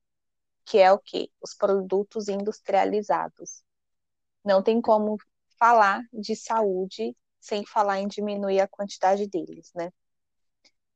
que 0.67 0.79
é 0.79 0.93
o 0.93 0.99
quê? 1.01 1.31
Os 1.43 1.55
produtos 1.55 2.29
industrializados. 2.29 3.63
Não 4.45 4.63
tem 4.63 4.81
como 4.81 5.17
falar 5.59 6.03
de 6.13 6.37
saúde 6.37 7.17
sem 7.43 7.67
falar 7.67 7.99
em 8.01 8.07
diminuir 8.07 8.61
a 8.61 8.69
quantidade 8.69 9.27
deles, 9.27 9.73
né? 9.75 9.93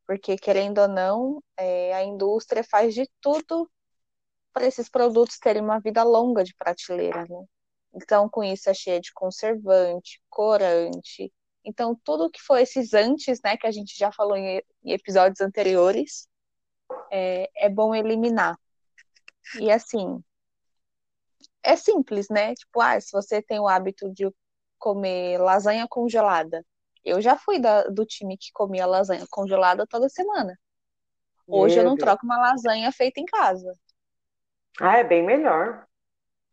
Porque, 0.07 0.37
querendo 0.37 0.79
ou 0.79 0.89
não, 0.89 1.43
é, 1.57 1.93
a 1.93 2.05
indústria 2.05 2.63
faz 2.63 2.95
de 2.95 3.11
tudo 3.21 3.69
para 4.53 4.65
esses 4.65 4.89
produtos 4.89 5.39
terem 5.39 5.61
uma 5.61 5.81
vida 5.81 6.05
longa 6.05 6.45
de 6.45 6.55
prateleira, 6.55 7.27
né? 7.29 7.45
Então, 7.93 8.29
com 8.29 8.45
isso, 8.45 8.71
é 8.71 8.75
cheia 8.75 9.01
de 9.01 9.13
conservante, 9.13 10.23
corante. 10.31 11.33
Então, 11.65 11.99
tudo 12.05 12.31
que 12.31 12.41
for 12.41 12.59
esses 12.59 12.95
antes, 12.95 13.41
né, 13.43 13.57
que 13.57 13.67
a 13.67 13.73
gente 13.73 13.99
já 13.99 14.13
falou 14.13 14.37
em, 14.37 14.63
em 14.85 14.93
episódios 14.93 15.41
anteriores, 15.41 16.29
é, 17.11 17.51
é 17.57 17.69
bom 17.69 17.93
eliminar. 17.95 18.57
E 19.61 19.71
assim, 19.71 20.23
é 21.63 21.75
simples, 21.75 22.29
né? 22.29 22.55
Tipo, 22.55 22.81
ah, 22.81 23.01
se 23.01 23.11
você 23.13 23.43
tem 23.43 23.59
o 23.59 23.67
hábito 23.67 24.13
de 24.13 24.31
comer 24.79 25.39
lasanha 25.39 25.87
congelada, 25.89 26.65
eu 27.05 27.21
já 27.21 27.37
fui 27.37 27.59
da, 27.61 27.85
do 27.85 28.05
time 28.05 28.37
que 28.37 28.51
comia 28.53 28.87
lasanha 28.87 29.27
congelada 29.31 29.87
toda 29.87 30.09
semana. 30.09 30.59
Hoje 31.47 31.79
eu 31.79 31.83
Meu 31.83 31.91
não 31.91 31.97
Deus. 31.97 32.07
troco 32.07 32.25
uma 32.27 32.39
lasanha 32.39 32.91
feita 32.93 33.21
em 33.21 33.25
casa. 33.25 33.73
Ah, 34.81 34.99
é 34.99 35.05
bem 35.05 35.25
melhor. 35.25 35.87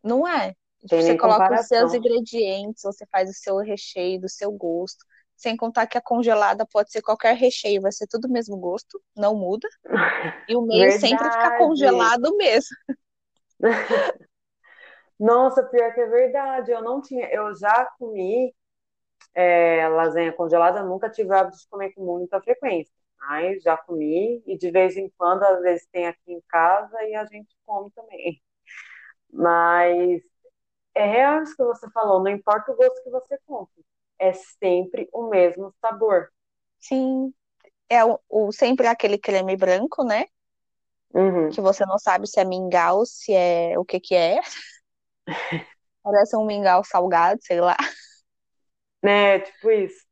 Não 0.02 0.26
é? 0.26 0.54
Tem 0.88 1.00
você 1.00 1.16
coloca 1.16 1.54
os 1.54 1.66
seus 1.66 1.92
comparação. 1.92 1.96
ingredientes, 1.96 2.82
você 2.82 3.06
faz 3.06 3.30
o 3.30 3.34
seu 3.34 3.58
recheio 3.58 4.20
do 4.20 4.28
seu 4.28 4.52
gosto. 4.52 5.04
Sem 5.36 5.56
contar 5.56 5.86
que 5.86 5.98
a 5.98 6.02
congelada 6.02 6.64
pode 6.66 6.92
ser 6.92 7.02
qualquer 7.02 7.34
recheio, 7.36 7.82
vai 7.82 7.90
ser 7.90 8.06
tudo 8.06 8.26
o 8.28 8.30
mesmo 8.30 8.56
gosto, 8.56 9.02
não 9.16 9.34
muda. 9.34 9.68
E 10.48 10.54
o 10.56 10.62
meio 10.62 10.92
sempre 10.92 11.30
fica 11.30 11.56
congelado 11.58 12.36
mesmo. 12.36 12.76
Nossa, 15.18 15.62
pior 15.64 15.92
que 15.94 16.00
é 16.00 16.06
verdade. 16.06 16.70
Eu 16.70 16.82
não 16.82 17.00
tinha. 17.00 17.28
Eu 17.32 17.54
já 17.56 17.86
comi 17.98 18.54
é, 19.34 19.88
lasanha 19.88 20.32
congelada, 20.32 20.82
nunca 20.82 21.10
tive 21.10 21.30
o 21.30 21.34
hábito 21.34 21.58
de 21.58 21.68
comer 21.68 21.92
com 21.94 22.04
muita 22.04 22.40
frequência. 22.40 22.92
Mas 23.20 23.62
já 23.62 23.76
comi 23.76 24.42
e 24.46 24.58
de 24.58 24.70
vez 24.70 24.96
em 24.96 25.10
quando, 25.18 25.42
às 25.44 25.60
vezes 25.62 25.86
tem 25.92 26.06
aqui 26.06 26.32
em 26.32 26.40
casa 26.48 27.02
e 27.04 27.14
a 27.14 27.24
gente 27.26 27.56
come 27.66 27.90
também. 27.92 28.42
Mas 29.32 30.22
é 30.94 31.06
real 31.06 31.42
isso 31.42 31.56
que 31.56 31.64
você 31.64 31.90
falou, 31.92 32.22
não 32.22 32.30
importa 32.30 32.72
o 32.72 32.76
gosto 32.76 33.02
que 33.04 33.10
você 33.10 33.38
compre, 33.46 33.84
é 34.18 34.32
sempre 34.34 35.08
o 35.12 35.28
mesmo 35.28 35.74
sabor. 35.80 36.30
Sim, 36.80 37.34
é 37.90 38.04
o, 38.04 38.20
o- 38.28 38.52
sempre 38.52 38.86
aquele 38.88 39.18
creme 39.18 39.56
branco, 39.56 40.04
né? 40.04 40.26
Uhum. 41.14 41.50
Que 41.50 41.60
você 41.60 41.84
não 41.86 41.98
sabe 41.98 42.26
se 42.26 42.40
é 42.40 42.44
mingau, 42.44 43.04
se 43.06 43.32
é 43.32 43.78
o 43.78 43.84
que 43.84 44.00
que 44.00 44.14
é. 44.14 44.40
Parece 46.02 46.36
um 46.36 46.44
mingau 46.46 46.84
salgado, 46.84 47.40
sei 47.42 47.60
lá. 47.60 47.76
Né, 49.02 49.38
tipo 49.40 49.70
isso. 49.70 50.04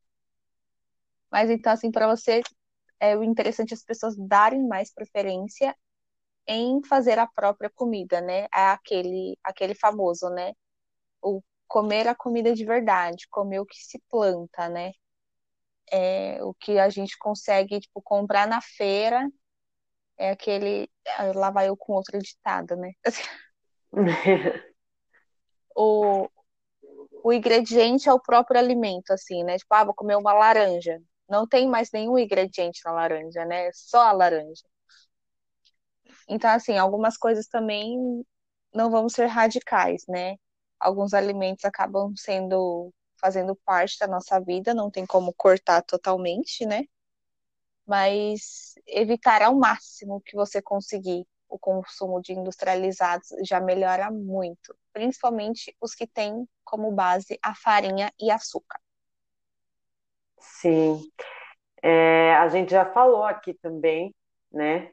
Mas 1.30 1.50
então, 1.50 1.72
assim, 1.72 1.90
para 1.90 2.06
você, 2.06 2.42
é 3.00 3.16
o 3.16 3.24
interessante 3.24 3.74
as 3.74 3.84
pessoas 3.84 4.16
darem 4.16 4.66
mais 4.66 4.92
preferência 4.92 5.76
em 6.48 6.82
fazer 6.84 7.18
a 7.20 7.26
própria 7.28 7.70
comida, 7.70 8.20
né? 8.20 8.44
É 8.54 8.68
aquele, 8.72 9.38
aquele 9.44 9.74
famoso, 9.74 10.28
né? 10.30 10.52
O 11.22 11.42
comer 11.68 12.08
a 12.08 12.14
comida 12.14 12.54
de 12.54 12.64
verdade, 12.64 13.28
comer 13.30 13.60
o 13.60 13.66
que 13.66 13.76
se 13.78 14.00
planta, 14.10 14.68
né? 14.68 14.92
É, 15.90 16.42
o 16.44 16.54
que 16.54 16.78
a 16.78 16.88
gente 16.88 17.16
consegue, 17.18 17.80
tipo, 17.80 18.02
comprar 18.02 18.46
na 18.48 18.60
feira 18.60 19.28
é 20.18 20.30
aquele. 20.32 20.90
ah, 21.18 21.32
Lá 21.34 21.50
vai 21.50 21.68
eu 21.68 21.76
com 21.76 21.94
outra 21.94 22.18
ditada, 22.18 22.76
né? 22.76 22.92
O, 25.76 26.28
o 27.24 27.32
ingrediente 27.32 28.08
é 28.08 28.12
o 28.12 28.20
próprio 28.20 28.58
alimento, 28.60 29.12
assim, 29.12 29.44
né? 29.44 29.58
Tipo, 29.58 29.74
ah, 29.74 29.84
vou 29.84 29.94
comer 29.94 30.16
uma 30.16 30.32
laranja. 30.32 31.00
Não 31.28 31.46
tem 31.46 31.68
mais 31.68 31.90
nenhum 31.92 32.18
ingrediente 32.18 32.80
na 32.84 32.92
laranja, 32.92 33.44
né? 33.44 33.70
Só 33.72 34.00
a 34.08 34.12
laranja. 34.12 34.62
Então, 36.28 36.50
assim, 36.50 36.78
algumas 36.78 37.16
coisas 37.16 37.46
também 37.46 38.24
não 38.74 38.90
vão 38.90 39.08
ser 39.08 39.26
radicais, 39.26 40.04
né? 40.08 40.36
Alguns 40.80 41.14
alimentos 41.14 41.64
acabam 41.64 42.12
sendo, 42.16 42.92
fazendo 43.20 43.54
parte 43.56 43.98
da 43.98 44.06
nossa 44.06 44.40
vida, 44.40 44.74
não 44.74 44.90
tem 44.90 45.06
como 45.06 45.32
cortar 45.34 45.82
totalmente, 45.82 46.66
né? 46.66 46.84
Mas 47.86 48.74
evitar 48.86 49.42
ao 49.42 49.54
máximo 49.56 50.20
que 50.20 50.36
você 50.36 50.62
conseguir 50.62 51.26
o 51.52 51.58
consumo 51.58 52.20
de 52.22 52.32
industrializados 52.32 53.28
já 53.46 53.60
melhora 53.60 54.10
muito, 54.10 54.74
principalmente 54.92 55.76
os 55.80 55.94
que 55.94 56.06
têm 56.06 56.48
como 56.64 56.90
base 56.92 57.38
a 57.42 57.54
farinha 57.54 58.12
e 58.20 58.30
açúcar. 58.30 58.80
Sim, 60.38 61.00
É, 61.82 62.34
a 62.36 62.48
gente 62.48 62.70
já 62.72 62.86
falou 62.92 63.24
aqui 63.24 63.54
também, 63.54 64.14
né? 64.52 64.90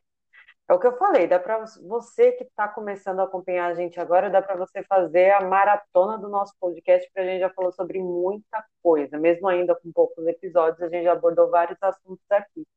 É 0.70 0.74
o 0.74 0.80
que 0.80 0.88
eu 0.88 0.98
falei, 0.98 1.28
dá 1.28 1.40
para 1.40 1.66
você 1.88 2.34
que 2.34 2.44
está 2.46 2.68
começando 2.68 3.20
a 3.22 3.26
acompanhar 3.26 3.68
a 3.68 3.76
gente 3.76 4.00
agora, 4.00 4.30
dá 4.30 4.42
para 4.42 4.56
você 4.56 4.84
fazer 4.84 5.32
a 5.32 5.42
maratona 5.42 6.18
do 6.20 6.30
nosso 6.30 6.54
podcast, 6.60 7.08
porque 7.08 7.20
a 7.22 7.26
gente 7.26 7.42
já 7.42 7.50
falou 7.52 7.72
sobre 7.74 8.00
muita 8.02 8.66
coisa, 8.84 9.18
mesmo 9.20 9.48
ainda 9.50 9.76
com 9.76 9.92
poucos 9.94 10.26
episódios, 10.28 10.82
a 10.82 10.90
gente 10.90 11.06
já 11.06 11.14
abordou 11.14 11.50
vários 11.52 11.78
assuntos 11.84 12.26
aqui. 12.32 12.68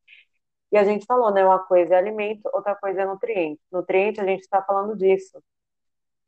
E 0.72 0.78
a 0.78 0.84
gente 0.84 1.04
falou, 1.04 1.30
né? 1.30 1.44
Uma 1.44 1.58
coisa 1.58 1.94
é 1.94 1.98
alimento, 1.98 2.48
outra 2.52 2.74
coisa 2.74 3.02
é 3.02 3.06
nutriente. 3.06 3.60
Nutriente, 3.70 4.20
a 4.20 4.24
gente 4.24 4.40
está 4.40 4.62
falando 4.62 4.96
disso. 4.96 5.42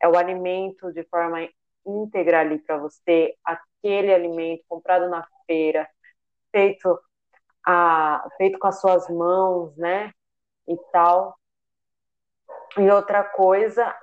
É 0.01 0.07
o 0.07 0.19
alimento 0.19 0.93
de 0.93 1.03
forma 1.05 1.49
íntegra 1.87 2.41
ali 2.41 2.59
para 2.59 2.77
você, 2.77 3.35
aquele 3.43 4.13
alimento 4.13 4.63
comprado 4.69 5.09
na 5.09 5.27
feira, 5.47 5.89
feito, 6.53 6.99
a, 7.67 8.27
feito 8.37 8.59
com 8.59 8.67
as 8.67 8.81
suas 8.81 9.09
mãos, 9.09 9.75
né? 9.77 10.13
E 10.69 10.77
tal. 10.93 11.35
E 12.77 12.91
outra 12.91 13.25
coisa 13.25 13.95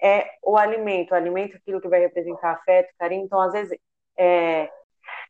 é 0.00 0.30
o 0.42 0.56
alimento. 0.56 1.12
O 1.12 1.16
alimento 1.16 1.56
aquilo 1.56 1.80
que 1.80 1.88
vai 1.88 2.00
representar 2.00 2.52
afeto, 2.52 2.94
carinho. 2.96 3.24
Então, 3.24 3.40
às 3.40 3.52
vezes, 3.52 3.76
é, 4.16 4.70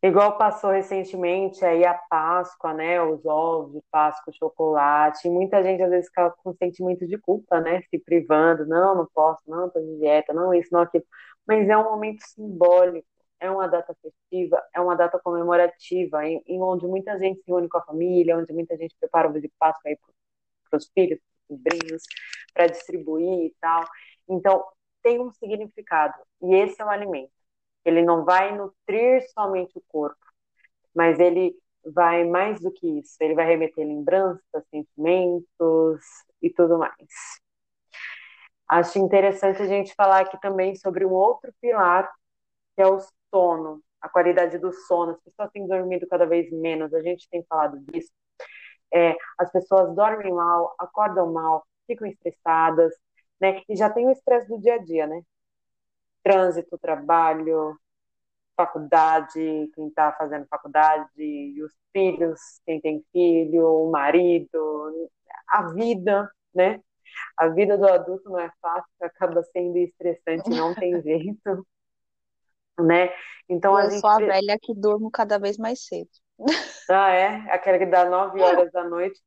Igual 0.02 0.38
passou 0.38 0.70
recentemente 0.70 1.62
aí 1.64 1.84
a 1.84 1.92
Páscoa, 1.94 2.72
né? 2.72 3.02
Os 3.02 3.24
ovos 3.26 3.72
de 3.74 3.82
Páscoa, 3.90 4.32
chocolate. 4.32 5.28
E 5.28 5.30
muita 5.30 5.62
gente 5.62 5.82
às 5.82 5.90
vezes 5.90 6.08
fica 6.08 6.30
com 6.42 6.54
sentimento 6.54 7.06
de 7.06 7.18
culpa, 7.18 7.60
né? 7.60 7.82
Se 7.90 7.98
privando, 7.98 8.66
não, 8.66 8.94
não 8.94 9.06
posso, 9.14 9.42
não, 9.46 9.68
tô 9.70 9.78
de 9.80 9.98
dieta, 9.98 10.32
não, 10.32 10.54
isso, 10.54 10.70
não, 10.72 10.80
aquilo. 10.80 11.04
Mas 11.46 11.68
é 11.68 11.76
um 11.76 11.84
momento 11.84 12.22
simbólico, 12.22 13.06
é 13.38 13.50
uma 13.50 13.66
data 13.68 13.94
festiva, 14.02 14.62
é 14.74 14.80
uma 14.80 14.94
data 14.96 15.18
comemorativa, 15.18 16.24
em, 16.26 16.42
em 16.46 16.62
onde 16.62 16.86
muita 16.86 17.18
gente 17.18 17.42
se 17.42 17.52
une 17.52 17.68
com 17.68 17.76
a 17.78 17.82
família, 17.84 18.38
onde 18.38 18.52
muita 18.54 18.76
gente 18.78 18.96
prepara 18.98 19.28
o 19.28 19.30
ovo 19.32 19.40
de 19.40 19.50
Páscoa 19.58 19.90
aí 19.90 19.98
para 20.70 20.78
os 20.78 20.88
filhos, 20.94 21.18
para 21.20 21.54
os 21.56 21.60
sobrinhos, 21.62 22.02
para 22.54 22.66
distribuir 22.68 23.46
e 23.46 23.54
tal. 23.60 23.84
Então, 24.28 24.64
tem 25.02 25.20
um 25.20 25.30
significado, 25.32 26.14
e 26.42 26.54
esse 26.54 26.80
é 26.80 26.84
o 26.84 26.88
alimento. 26.90 27.32
Ele 27.84 28.02
não 28.02 28.24
vai 28.24 28.56
nutrir 28.56 29.22
somente 29.32 29.78
o 29.78 29.82
corpo, 29.88 30.18
mas 30.94 31.18
ele 31.20 31.54
vai 31.84 32.24
mais 32.24 32.60
do 32.60 32.72
que 32.72 33.00
isso. 33.00 33.16
Ele 33.20 33.34
vai 33.34 33.46
remeter 33.46 33.86
lembranças, 33.86 34.64
sentimentos 34.70 36.00
e 36.42 36.50
tudo 36.50 36.78
mais. 36.78 36.96
Acho 38.68 38.98
interessante 38.98 39.60
a 39.62 39.66
gente 39.66 39.94
falar 39.94 40.20
aqui 40.20 40.40
também 40.40 40.76
sobre 40.76 41.04
um 41.04 41.10
outro 41.12 41.52
pilar, 41.60 42.08
que 42.76 42.82
é 42.82 42.86
o 42.86 42.98
sono, 43.34 43.82
a 44.00 44.08
qualidade 44.08 44.58
do 44.58 44.72
sono. 44.72 45.12
As 45.12 45.20
pessoas 45.22 45.50
têm 45.52 45.66
dormido 45.66 46.06
cada 46.08 46.26
vez 46.26 46.50
menos, 46.52 46.94
a 46.94 47.02
gente 47.02 47.28
tem 47.30 47.44
falado 47.48 47.78
disso. 47.80 48.12
É, 48.94 49.16
as 49.38 49.50
pessoas 49.52 49.94
dormem 49.94 50.32
mal, 50.32 50.74
acordam 50.78 51.32
mal, 51.32 51.66
ficam 51.86 52.06
estressadas, 52.08 52.94
né? 53.40 53.62
E 53.68 53.76
já 53.76 53.90
tem 53.90 54.06
o 54.06 54.10
estresse 54.12 54.48
do 54.48 54.60
dia 54.60 54.74
a 54.76 54.78
dia, 54.78 55.06
né? 55.06 55.22
Trânsito, 56.22 56.78
trabalho, 56.78 57.78
faculdade, 58.56 59.70
quem 59.74 59.88
está 59.88 60.12
fazendo 60.12 60.46
faculdade, 60.46 61.62
os 61.62 61.72
filhos, 61.92 62.40
quem 62.66 62.80
tem 62.80 63.04
filho, 63.12 63.66
o 63.66 63.90
marido, 63.90 65.08
a 65.48 65.72
vida, 65.72 66.30
né? 66.54 66.80
A 67.36 67.48
vida 67.48 67.76
do 67.76 67.86
adulto 67.88 68.28
não 68.28 68.38
é 68.38 68.50
fácil, 68.60 68.90
acaba 69.02 69.42
sendo 69.44 69.78
estressante, 69.78 70.50
não 70.50 70.74
tem 70.74 71.00
jeito, 71.02 71.66
né? 72.78 73.10
Então 73.48 73.72
Eu 73.72 73.78
a 73.78 73.90
gente... 73.90 74.00
sou 74.00 74.10
a 74.10 74.18
velha 74.18 74.58
que 74.60 74.74
durmo 74.74 75.10
cada 75.10 75.38
vez 75.38 75.56
mais 75.56 75.84
cedo. 75.86 76.10
Ah, 76.92 77.12
é? 77.12 77.28
Aquela 77.52 77.78
que 77.78 77.86
dá 77.86 78.10
nove 78.10 78.42
horas 78.42 78.68
da 78.72 78.82
noite. 78.82 79.20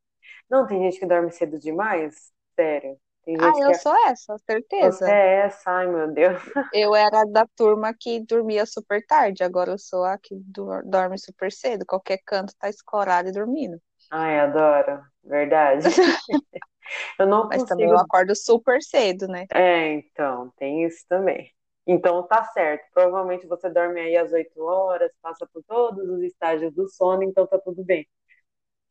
Não, 0.50 0.67
tem 0.67 0.81
gente 0.81 1.00
que 1.00 1.05
dorme 1.05 1.31
cedo 1.31 1.57
demais? 1.57 2.33
Sério. 2.57 3.00
Ah, 3.39 3.53
eu 3.62 3.70
é... 3.70 3.74
sou 3.75 3.96
essa, 4.08 4.38
certeza. 4.39 5.06
Você 5.06 5.12
é 5.12 5.46
essa, 5.46 5.72
ai 5.72 5.88
meu 5.88 6.12
Deus. 6.12 6.42
Eu 6.74 6.94
era 6.94 7.24
da 7.25 7.48
turma 7.55 7.94
que 7.98 8.20
dormia 8.25 8.66
super 8.66 9.05
tarde, 9.05 9.44
agora 9.44 9.72
eu 9.72 9.77
sou 9.77 10.03
a 10.03 10.18
que 10.18 10.36
dorme 10.83 11.18
super 11.18 11.51
cedo. 11.51 11.86
Qualquer 11.86 12.20
canto 12.25 12.53
tá 12.57 12.68
escorado 12.68 13.29
e 13.29 13.31
dormindo. 13.31 13.79
Ai, 14.12 14.40
adoro, 14.40 15.01
verdade. 15.24 15.88
eu 17.20 17.27
não 17.27 17.48
Mas 17.48 17.62
consigo... 17.62 17.68
também 17.68 17.90
eu 17.90 17.98
acordo 17.98 18.36
super 18.36 18.81
cedo, 18.81 19.27
né? 19.27 19.46
É, 19.53 19.94
então, 19.94 20.51
tem 20.57 20.83
isso 20.83 21.05
também. 21.07 21.50
Então 21.86 22.24
tá 22.24 22.44
certo. 22.46 22.86
Provavelmente 22.94 23.48
você 23.48 23.70
dorme 23.70 24.00
aí 24.00 24.18
às 24.18 24.31
8 24.31 24.62
horas, 24.62 25.12
passa 25.22 25.48
por 25.51 25.64
todos 25.64 26.09
os 26.09 26.22
estágios 26.22 26.74
do 26.74 26.88
sono, 26.90 27.24
então 27.24 27.46
tá 27.46 27.59
tudo 27.59 27.83
bem. 27.83 28.07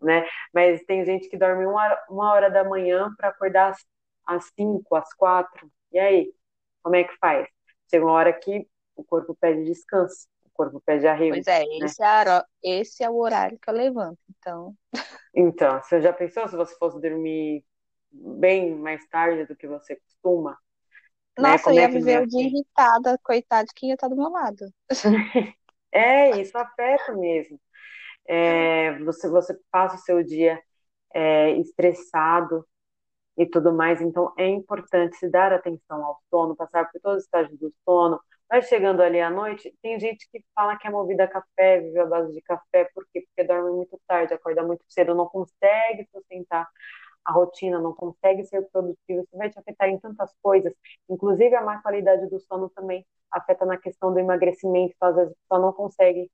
Né? 0.00 0.26
Mas 0.52 0.82
tem 0.84 1.04
gente 1.04 1.28
que 1.28 1.36
dorme 1.36 1.64
uma, 1.64 1.98
uma 2.10 2.32
hora 2.32 2.50
da 2.50 2.64
manhã 2.64 3.08
para 3.16 3.28
acordar 3.28 3.70
às 3.70 3.78
às 4.26 4.50
5, 4.54 4.94
às 4.94 5.12
4. 5.14 5.70
E 5.92 5.98
aí? 5.98 6.34
Como 6.82 6.96
é 6.96 7.04
que 7.04 7.16
faz? 7.18 7.48
Chega 7.88 8.04
uma 8.04 8.14
hora 8.14 8.32
que 8.32 8.66
o 8.96 9.04
corpo 9.04 9.34
pede 9.34 9.64
descanso, 9.64 10.26
o 10.44 10.50
corpo 10.52 10.80
pede 10.84 11.06
arrego. 11.06 11.34
Pois 11.34 11.46
é, 11.46 11.60
né? 11.60 11.78
esse, 11.82 12.02
é, 12.02 12.44
esse 12.62 13.04
é 13.04 13.10
o 13.10 13.16
horário 13.16 13.58
que 13.58 13.70
eu 13.70 13.74
levanto, 13.74 14.18
então. 14.30 14.74
Então, 15.34 15.80
você 15.82 16.00
já 16.00 16.12
pensou 16.12 16.48
se 16.48 16.56
você 16.56 16.74
fosse 16.76 17.00
dormir 17.00 17.64
bem 18.10 18.74
mais 18.74 19.06
tarde 19.08 19.46
do 19.46 19.56
que 19.56 19.66
você 19.66 19.96
costuma? 19.96 20.58
Né? 21.38 21.50
Nossa, 21.50 21.70
né? 21.70 21.76
eu 21.76 21.80
ia 21.80 21.84
é 21.84 21.88
me 21.88 22.02
ver 22.02 22.26
de 22.26 22.38
irritada, 22.38 23.18
coitada 23.22 23.64
de 23.64 23.74
quem 23.74 23.88
ia 23.88 23.94
estar 23.94 24.08
do 24.08 24.16
meu 24.16 24.28
lado. 24.28 24.66
é, 25.90 26.40
isso 26.40 26.56
afeta 26.56 27.12
mesmo. 27.14 27.60
É, 28.26 28.98
você, 29.00 29.28
você 29.28 29.58
passa 29.70 29.96
o 29.96 30.00
seu 30.00 30.22
dia 30.22 30.60
é, 31.14 31.52
estressado, 31.52 32.66
e 33.36 33.46
tudo 33.46 33.72
mais. 33.72 34.00
Então, 34.00 34.32
é 34.38 34.46
importante 34.48 35.16
se 35.16 35.28
dar 35.28 35.52
atenção 35.52 36.04
ao 36.04 36.20
sono, 36.30 36.56
passar 36.56 36.90
por 36.90 37.00
todos 37.00 37.18
os 37.18 37.24
estágios 37.24 37.58
do 37.58 37.72
sono. 37.84 38.20
Vai 38.48 38.62
chegando 38.62 39.00
ali 39.02 39.20
à 39.20 39.30
noite, 39.30 39.74
tem 39.82 39.98
gente 39.98 40.28
que 40.30 40.44
fala 40.54 40.76
que 40.76 40.86
é 40.86 40.90
movida 40.90 41.24
a 41.24 41.28
café, 41.28 41.80
vive 41.80 41.98
à 41.98 42.06
base 42.06 42.32
de 42.34 42.42
café, 42.42 42.88
por 42.94 43.06
quê? 43.12 43.22
Porque 43.26 43.48
dorme 43.48 43.70
muito 43.70 43.98
tarde, 44.06 44.34
acorda 44.34 44.62
muito 44.62 44.84
cedo, 44.88 45.14
não 45.14 45.26
consegue 45.26 46.06
sustentar 46.12 46.68
a 47.24 47.32
rotina, 47.32 47.80
não 47.80 47.94
consegue 47.94 48.44
ser 48.44 48.62
produtivo, 48.70 49.22
isso 49.22 49.36
vai 49.36 49.48
te 49.50 49.58
afetar 49.58 49.88
em 49.88 49.98
tantas 49.98 50.32
coisas, 50.42 50.72
inclusive 51.08 51.54
a 51.54 51.62
má 51.62 51.80
qualidade 51.82 52.28
do 52.28 52.38
sono 52.40 52.68
também 52.70 53.06
afeta 53.30 53.64
na 53.64 53.78
questão 53.78 54.12
do 54.12 54.18
emagrecimento, 54.18 54.94
às 55.00 55.14
vezes 55.14 55.32
a 55.32 55.36
pessoa 55.42 55.60
não 55.66 55.72
consegue 55.72 56.30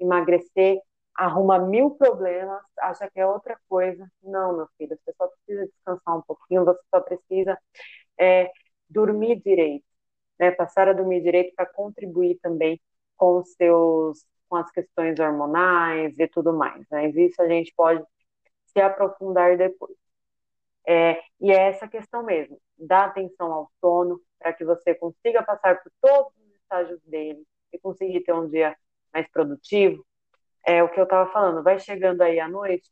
emagrecer 0.00 0.80
arruma 1.16 1.58
mil 1.58 1.92
problemas, 1.92 2.62
acha 2.78 3.10
que 3.10 3.20
é 3.20 3.26
outra 3.26 3.58
coisa. 3.68 4.10
Não, 4.22 4.56
meu 4.56 4.68
filho, 4.78 4.98
você 5.04 5.12
só 5.16 5.28
precisa 5.28 5.66
descansar 5.66 6.18
um 6.18 6.22
pouquinho, 6.22 6.64
você 6.64 6.80
só 6.90 7.00
precisa 7.00 7.58
é, 8.18 8.50
dormir 8.88 9.40
direito, 9.42 9.84
né? 10.38 10.50
Passar 10.52 10.88
a 10.88 10.92
dormir 10.92 11.22
direito 11.22 11.54
para 11.54 11.66
contribuir 11.66 12.38
também 12.42 12.80
com 13.16 13.38
os 13.38 13.52
seus, 13.54 14.24
com 14.48 14.56
as 14.56 14.70
questões 14.70 15.18
hormonais 15.18 16.18
e 16.18 16.28
tudo 16.28 16.52
mais. 16.52 16.86
Mas 16.90 17.14
né? 17.14 17.22
isso 17.22 17.40
a 17.42 17.48
gente 17.48 17.72
pode 17.76 18.04
se 18.66 18.80
aprofundar 18.80 19.56
depois. 19.56 19.96
É, 20.86 21.20
e 21.40 21.50
é 21.50 21.68
essa 21.68 21.88
questão 21.88 22.22
mesmo, 22.22 22.60
dar 22.78 23.06
atenção 23.06 23.52
ao 23.52 23.70
sono 23.80 24.20
para 24.38 24.52
que 24.52 24.64
você 24.64 24.94
consiga 24.94 25.42
passar 25.42 25.82
por 25.82 25.90
todos 26.00 26.32
os 26.38 26.54
estágios 26.54 27.00
dele 27.02 27.42
e 27.72 27.78
conseguir 27.78 28.20
ter 28.20 28.32
um 28.32 28.48
dia 28.48 28.76
mais 29.12 29.28
produtivo, 29.30 30.06
é 30.66 30.82
o 30.82 30.90
que 30.90 31.00
eu 31.00 31.04
estava 31.04 31.30
falando, 31.32 31.62
vai 31.62 31.78
chegando 31.78 32.22
aí 32.22 32.40
à 32.40 32.48
noite, 32.48 32.90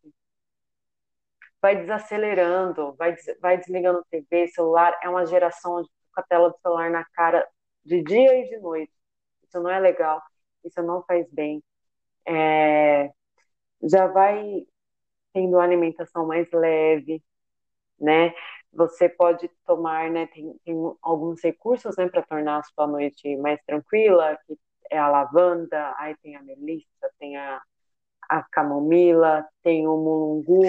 vai 1.60 1.76
desacelerando, 1.76 2.94
vai, 2.96 3.14
vai 3.40 3.56
desligando 3.58 4.04
TV, 4.10 4.48
celular, 4.48 4.98
é 5.02 5.08
uma 5.08 5.26
geração 5.26 5.76
onde 5.76 5.88
com 6.14 6.20
a 6.20 6.24
tela 6.24 6.50
do 6.50 6.58
celular 6.58 6.90
na 6.90 7.04
cara 7.06 7.46
de 7.84 8.02
dia 8.02 8.38
e 8.38 8.48
de 8.48 8.58
noite. 8.58 8.92
Isso 9.42 9.60
não 9.60 9.70
é 9.70 9.80
legal, 9.80 10.22
isso 10.64 10.82
não 10.82 11.02
faz 11.04 11.26
bem. 11.32 11.62
É, 12.26 13.10
já 13.82 14.06
vai 14.08 14.66
tendo 15.32 15.54
uma 15.56 15.64
alimentação 15.64 16.26
mais 16.26 16.50
leve, 16.52 17.22
né? 18.00 18.34
Você 18.72 19.08
pode 19.08 19.48
tomar, 19.66 20.10
né? 20.10 20.26
Tem, 20.28 20.54
tem 20.64 20.76
alguns 21.02 21.42
recursos, 21.42 21.96
né, 21.96 22.08
para 22.08 22.22
tornar 22.22 22.58
a 22.60 22.62
sua 22.64 22.86
noite 22.86 23.36
mais 23.38 23.60
tranquila, 23.66 24.38
que 24.46 24.58
é 24.90 24.98
a 24.98 25.08
lavanda, 25.08 25.94
aí 25.98 26.16
tem 26.22 26.36
a 26.36 26.42
melissa, 26.42 27.10
tem 27.18 27.36
a, 27.36 27.60
a 28.28 28.42
camomila, 28.44 29.46
tem 29.62 29.86
o 29.88 29.96
mulungu, 29.96 30.62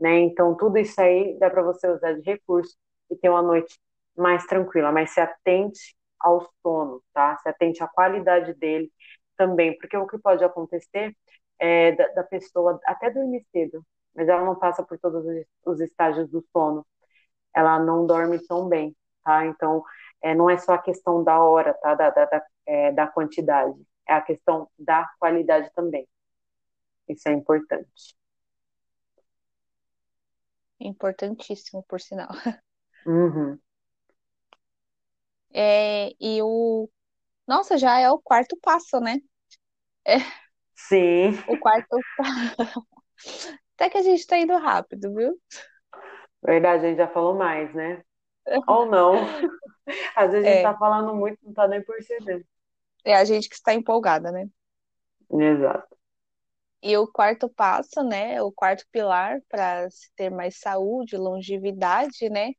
né? 0.00 0.20
Então 0.20 0.56
tudo 0.56 0.78
isso 0.78 1.00
aí 1.00 1.38
dá 1.38 1.50
para 1.50 1.62
você 1.62 1.88
usar 1.88 2.14
de 2.14 2.22
recurso 2.22 2.76
e 3.10 3.16
ter 3.16 3.28
uma 3.28 3.42
noite 3.42 3.78
mais 4.16 4.44
tranquila, 4.46 4.92
mas 4.92 5.10
se 5.12 5.20
atente 5.20 5.96
ao 6.20 6.46
sono, 6.62 7.02
tá? 7.12 7.36
Se 7.38 7.48
atente 7.48 7.82
à 7.82 7.88
qualidade 7.88 8.54
dele 8.54 8.90
também, 9.36 9.76
porque 9.78 9.96
o 9.96 10.06
que 10.06 10.18
pode 10.18 10.44
acontecer 10.44 11.14
é 11.58 11.92
da, 11.92 12.08
da 12.08 12.24
pessoa 12.24 12.80
até 12.84 13.10
dormir 13.10 13.44
cedo, 13.52 13.84
mas 14.14 14.28
ela 14.28 14.44
não 14.44 14.56
passa 14.58 14.82
por 14.84 14.98
todos 14.98 15.24
os 15.64 15.80
estágios 15.80 16.28
do 16.30 16.44
sono, 16.52 16.84
ela 17.54 17.78
não 17.78 18.06
dorme 18.06 18.38
tão 18.46 18.68
bem, 18.68 18.96
tá? 19.24 19.46
Então 19.46 19.82
é, 20.22 20.34
não 20.34 20.48
é 20.50 20.56
só 20.58 20.74
a 20.74 20.78
questão 20.82 21.22
da 21.24 21.42
hora, 21.42 21.74
tá? 21.74 21.94
Da, 21.94 22.10
da, 22.10 22.24
da, 22.26 22.42
é, 22.68 22.92
da 22.92 23.08
quantidade, 23.08 23.74
é 24.08 24.14
a 24.14 24.22
questão 24.22 24.70
da 24.78 25.06
qualidade 25.20 25.70
também. 25.74 26.08
Isso 27.08 27.28
é 27.28 27.32
importante. 27.32 28.16
Importantíssimo, 30.80 31.84
por 31.84 32.00
sinal. 32.00 32.30
Uhum. 33.06 33.60
É, 35.52 36.10
e 36.20 36.42
o. 36.42 36.88
Nossa, 37.46 37.78
já 37.78 38.00
é 38.00 38.10
o 38.10 38.20
quarto 38.20 38.56
passo, 38.62 39.00
né? 39.00 39.18
É, 40.06 40.18
Sim, 40.74 41.38
o 41.46 41.56
quarto. 41.58 42.04
Até 43.74 43.90
que 43.90 43.98
a 43.98 44.02
gente 44.02 44.26
tá 44.26 44.38
indo 44.38 44.56
rápido, 44.58 45.14
viu? 45.14 45.40
verdade, 46.42 46.86
a 46.86 46.88
gente 46.88 46.98
já 46.98 47.08
falou 47.08 47.34
mais, 47.36 47.72
né? 47.74 48.02
Ou 48.66 48.86
não. 48.86 49.36
Às 50.16 50.32
vezes 50.32 50.48
a 50.48 50.52
gente 50.52 50.60
É, 50.60 50.62
tá 50.62 50.76
falando 50.78 51.14
muito, 51.16 51.38
não 51.44 51.54
tá 51.54 51.68
nem 51.68 51.82
percebendo. 51.84 52.44
É 53.04 53.14
a 53.14 53.24
gente 53.24 53.48
que 53.48 53.54
está 53.54 53.74
empolgada, 53.74 54.30
né? 54.30 54.48
Exato. 55.30 55.96
E 56.82 56.96
o 56.96 57.06
quarto 57.06 57.48
passo, 57.48 58.02
né? 58.02 58.40
O 58.42 58.52
quarto 58.52 58.84
pilar 58.92 59.40
para 59.48 59.90
se 59.90 60.10
ter 60.14 60.30
mais 60.30 60.58
saúde, 60.58 61.16
longevidade, 61.16 62.28
né? 62.30 62.52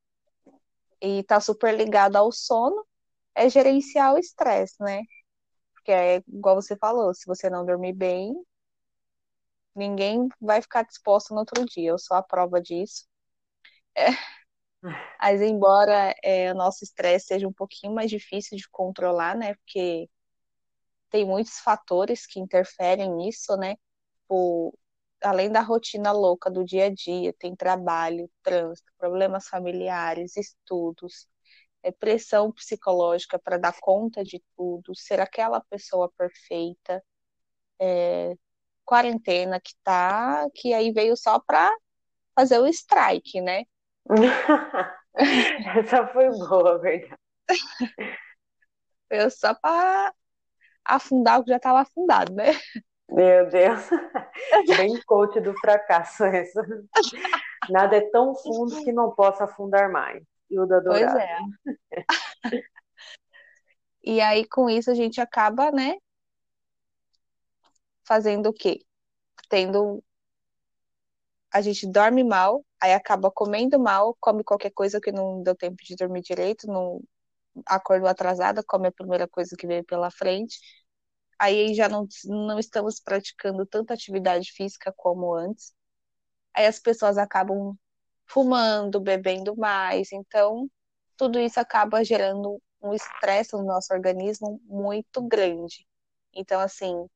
E 1.02 1.23
tá 1.23 1.39
super 1.39 1.73
ligado 1.73 2.17
ao 2.17 2.32
sono, 2.32 2.86
é 3.34 3.49
gerenciar 3.49 4.13
o 4.13 4.17
estresse, 4.17 4.75
né? 4.82 5.02
Porque 5.73 5.91
é 5.91 6.17
igual 6.28 6.56
você 6.56 6.75
falou, 6.78 7.13
se 7.13 7.25
você 7.25 7.49
não 7.49 7.65
dormir 7.65 7.93
bem, 7.93 8.34
ninguém 9.75 10.28
vai 10.41 10.62
ficar 10.62 10.84
disposto 10.84 11.34
no 11.34 11.39
outro 11.39 11.65
dia. 11.65 11.91
Eu 11.91 11.97
sou 11.99 12.17
a 12.17 12.23
prova 12.23 12.62
disso. 12.62 13.08
Mas 15.21 15.41
embora 15.41 16.13
é, 16.23 16.52
o 16.52 16.56
nosso 16.56 16.84
estresse 16.84 17.28
seja 17.28 17.47
um 17.47 17.54
pouquinho 17.54 17.93
mais 17.93 18.10
difícil 18.10 18.58
de 18.58 18.69
controlar, 18.69 19.36
né? 19.36 19.54
Porque 19.56 20.10
tem 21.10 21.26
muitos 21.26 21.60
fatores 21.60 22.26
que 22.26 22.39
interferem 22.39 23.12
nisso, 23.13 23.56
né? 23.58 23.76
Tipo, 24.22 24.78
além 25.22 25.52
da 25.52 25.62
rotina 25.62 26.12
louca 26.12 26.50
do 26.50 26.63
dia 26.63 26.86
a 26.86 26.89
dia, 26.93 27.34
tem 27.38 27.56
trabalho, 27.56 28.30
trânsito, 28.43 28.91
problemas 28.98 29.48
familiares, 29.48 30.38
estudos, 30.38 31.28
é, 31.84 31.91
pressão 31.91 32.52
psicológica 32.52 33.39
para 33.39 33.58
dar 33.58 33.76
conta 33.80 34.24
de 34.24 34.43
tudo, 34.56 34.95
ser 34.95 35.19
aquela 35.19 35.62
pessoa 35.62 36.12
perfeita, 36.17 37.04
quarentena 38.86 39.60
que 39.62 39.74
tá, 39.84 40.48
que 40.56 40.74
aí 40.74 40.91
veio 40.91 41.15
só 41.15 41.39
para 41.39 41.72
fazer 42.36 42.60
o 42.60 42.67
strike, 42.67 43.39
né? 43.39 43.63
Essa 45.78 46.08
foi 46.08 46.30
boa, 46.30 46.80
verdade. 46.80 47.15
Veio 49.10 49.32
só 49.32 49.56
para 49.56 50.13
afundar 50.95 51.39
o 51.39 51.43
que 51.43 51.52
já 51.52 51.58
estava 51.58 51.82
afundado, 51.82 52.34
né? 52.34 52.52
Meu 53.10 53.49
Deus. 53.49 53.89
Bem 54.78 55.02
coach 55.04 55.39
do 55.39 55.54
fracasso 55.60 56.23
essa. 56.25 56.62
Nada 57.69 57.97
é 57.97 58.02
tão 58.12 58.36
fundo 58.36 58.84
que 58.84 58.91
não 58.91 59.12
possa 59.12 59.45
afundar 59.45 59.91
mais. 59.91 60.23
Hilda 60.49 60.82
Pois 60.84 61.02
Dourado. 61.02 61.19
é. 61.19 61.39
E 64.02 64.21
aí, 64.21 64.47
com 64.47 64.69
isso, 64.69 64.89
a 64.89 64.95
gente 64.95 65.19
acaba, 65.19 65.71
né, 65.71 65.97
fazendo 68.08 68.49
o 68.49 68.54
quê? 68.54 68.80
Tendo. 69.49 70.04
A 71.52 71.62
gente 71.62 71.86
dorme 71.86 72.23
mal, 72.23 72.65
aí 72.82 72.93
acaba 72.93 73.30
comendo 73.30 73.80
mal, 73.80 74.15
come 74.19 74.43
qualquer 74.43 74.71
coisa 74.71 75.02
que 75.02 75.12
não 75.12 75.43
deu 75.43 75.56
tempo 75.56 75.78
de 75.84 75.95
dormir 75.95 76.21
direito, 76.21 76.65
não 76.65 77.02
acordou 77.65 78.08
atrasada, 78.08 78.63
come 78.63 78.88
a 78.88 78.91
primeira 78.91 79.28
coisa 79.28 79.56
que 79.56 79.67
veio 79.67 79.84
pela 79.84 80.10
frente. 80.10 80.60
Aí 81.39 81.73
já 81.73 81.89
não, 81.89 82.08
não 82.25 82.60
estamos 82.60 82.99
praticando 82.99 83.65
tanta 83.65 83.93
atividade 83.93 84.52
física 84.54 84.93
como 84.97 85.34
antes. 85.36 85.73
Aí 86.54 86.65
as 86.65 86.80
pessoas 86.80 87.17
acabam 87.17 87.75
fumando, 88.28 88.99
bebendo 89.02 89.56
mais, 89.58 90.12
então 90.12 90.69
tudo 91.17 91.39
isso 91.39 91.60
acaba 91.60 92.04
gerando 92.04 92.62
um 92.82 92.93
estresse 92.93 93.54
no 93.56 93.63
nosso 93.63 93.93
organismo 93.93 94.62
muito 94.65 95.21
grande. 95.28 95.88
Então, 96.34 96.60
assim, 96.62 97.08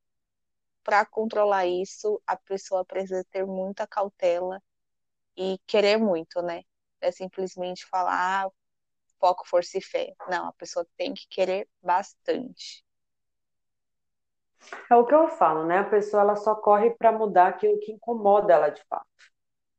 para 0.84 1.06
controlar 1.06 1.66
isso, 1.68 2.22
a 2.28 2.36
pessoa 2.38 2.86
precisa 2.86 3.24
ter 3.32 3.46
muita 3.46 3.88
cautela 3.88 4.62
e 5.38 5.60
querer 5.68 5.98
muito, 5.98 6.42
né? 6.42 6.64
É 7.02 7.12
simplesmente 7.12 7.86
falar, 7.88 8.48
ah, 8.48 8.52
foco, 9.20 9.48
força 9.48 9.78
e 9.78 9.82
fé. 9.82 10.14
Não, 10.30 10.48
a 10.48 10.54
pessoa 10.54 10.88
tem 10.98 11.14
que 11.14 11.28
querer 11.30 11.70
bastante. 11.82 12.84
É 14.89 14.95
o 14.95 15.06
que 15.06 15.13
eu 15.13 15.28
falo, 15.30 15.65
né? 15.65 15.80
A 15.80 15.84
pessoa 15.89 16.21
ela 16.23 16.36
só 16.36 16.56
corre 16.56 16.91
para 16.91 17.12
mudar 17.12 17.47
aquilo 17.47 17.80
que 17.80 17.91
incomoda 17.91 18.54
ela 18.54 18.69
de 18.69 18.82
fato. 18.89 19.06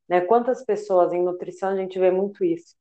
Né? 0.09 0.21
Quantas 0.23 0.65
pessoas 0.65 1.13
em 1.13 1.23
nutrição 1.23 1.71
a 1.71 1.77
gente 1.77 1.99
vê 1.99 2.11
muito 2.11 2.45
isso? 2.45 2.77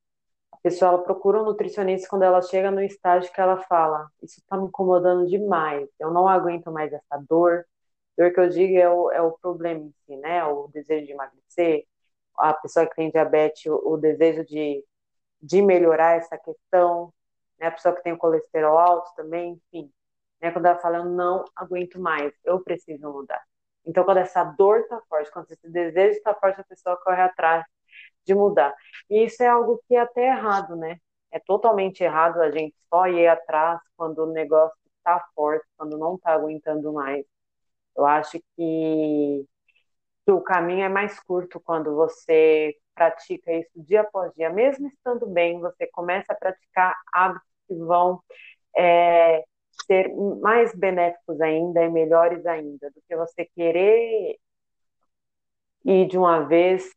A 0.51 0.57
pessoa 0.57 0.89
ela 0.91 1.03
procura 1.03 1.41
um 1.41 1.45
nutricionista 1.45 2.07
quando 2.09 2.23
ela 2.23 2.41
chega 2.41 2.71
no 2.71 2.81
estágio 2.81 3.31
que 3.31 3.41
ela 3.41 3.57
fala: 3.63 4.07
Isso 4.21 4.39
está 4.39 4.57
me 4.57 4.67
incomodando 4.67 5.27
demais, 5.27 5.89
eu 5.99 6.11
não 6.11 6.27
aguento 6.27 6.71
mais 6.71 6.91
essa 6.93 7.17
dor. 7.29 7.65
Dor 8.17 8.31
que 8.33 8.39
eu 8.39 8.49
digo 8.49 8.77
é 8.77 8.89
o, 8.89 9.11
é 9.11 9.21
o 9.21 9.31
problema 9.39 9.81
em 9.81 9.93
si, 10.05 10.17
né? 10.17 10.43
O 10.45 10.67
desejo 10.69 11.05
de 11.07 11.13
emagrecer, 11.13 11.85
a 12.37 12.53
pessoa 12.53 12.85
que 12.87 12.95
tem 12.95 13.09
diabetes, 13.11 13.65
o, 13.65 13.93
o 13.93 13.97
desejo 13.97 14.45
de, 14.45 14.83
de 15.41 15.61
melhorar 15.61 16.17
essa 16.17 16.37
questão, 16.37 17.13
né? 17.59 17.67
A 17.67 17.71
pessoa 17.71 17.95
que 17.95 18.03
tem 18.03 18.17
colesterol 18.17 18.77
alto 18.79 19.13
também, 19.15 19.59
enfim. 19.73 19.91
Né? 20.43 20.51
Quando 20.51 20.65
ela 20.65 20.77
fala, 20.79 20.97
eu 20.97 21.05
não 21.05 21.45
aguento 21.55 21.99
mais, 21.99 22.33
eu 22.43 22.61
preciso 22.61 23.09
mudar. 23.11 23.41
Então, 23.85 24.03
quando 24.03 24.17
essa 24.17 24.43
dor 24.43 24.81
está 24.81 25.01
forte, 25.09 25.31
quando 25.31 25.49
esse 25.51 25.69
desejo 25.69 26.17
está 26.17 26.33
forte, 26.35 26.59
a 26.61 26.65
pessoa 26.65 26.97
corre 26.97 27.21
atrás 27.21 27.65
de 28.25 28.35
mudar. 28.35 28.73
E 29.09 29.25
isso 29.25 29.43
é 29.43 29.47
algo 29.47 29.81
que 29.87 29.95
é 29.95 29.99
até 30.01 30.27
errado, 30.27 30.75
né? 30.75 30.97
É 31.31 31.39
totalmente 31.39 32.03
errado 32.03 32.41
a 32.41 32.51
gente 32.51 32.75
só 32.89 33.07
ir 33.07 33.27
atrás 33.27 33.79
quando 33.97 34.19
o 34.19 34.33
negócio 34.33 34.77
está 34.97 35.19
forte, 35.35 35.65
quando 35.77 35.97
não 35.97 36.15
está 36.15 36.33
aguentando 36.33 36.93
mais. 36.93 37.25
Eu 37.97 38.05
acho 38.05 38.39
que, 38.57 39.45
que 40.25 40.31
o 40.31 40.41
caminho 40.41 40.83
é 40.85 40.89
mais 40.89 41.19
curto 41.21 41.59
quando 41.61 41.95
você 41.95 42.75
pratica 42.95 43.53
isso 43.53 43.71
dia 43.75 44.01
após 44.01 44.33
dia. 44.35 44.49
Mesmo 44.49 44.87
estando 44.87 45.27
bem, 45.27 45.59
você 45.59 45.87
começa 45.87 46.33
a 46.33 46.35
praticar 46.35 46.95
hábitos 47.13 47.47
que 47.67 47.75
vão 47.75 48.21
é, 48.77 49.43
ser 49.85 50.13
mais 50.41 50.73
benéficos 50.75 51.39
ainda 51.41 51.83
e 51.83 51.89
melhores 51.89 52.45
ainda 52.45 52.89
do 52.91 53.01
que 53.07 53.15
você 53.15 53.45
querer 53.45 54.37
ir 55.85 56.07
de 56.07 56.17
uma 56.17 56.45
vez 56.47 56.89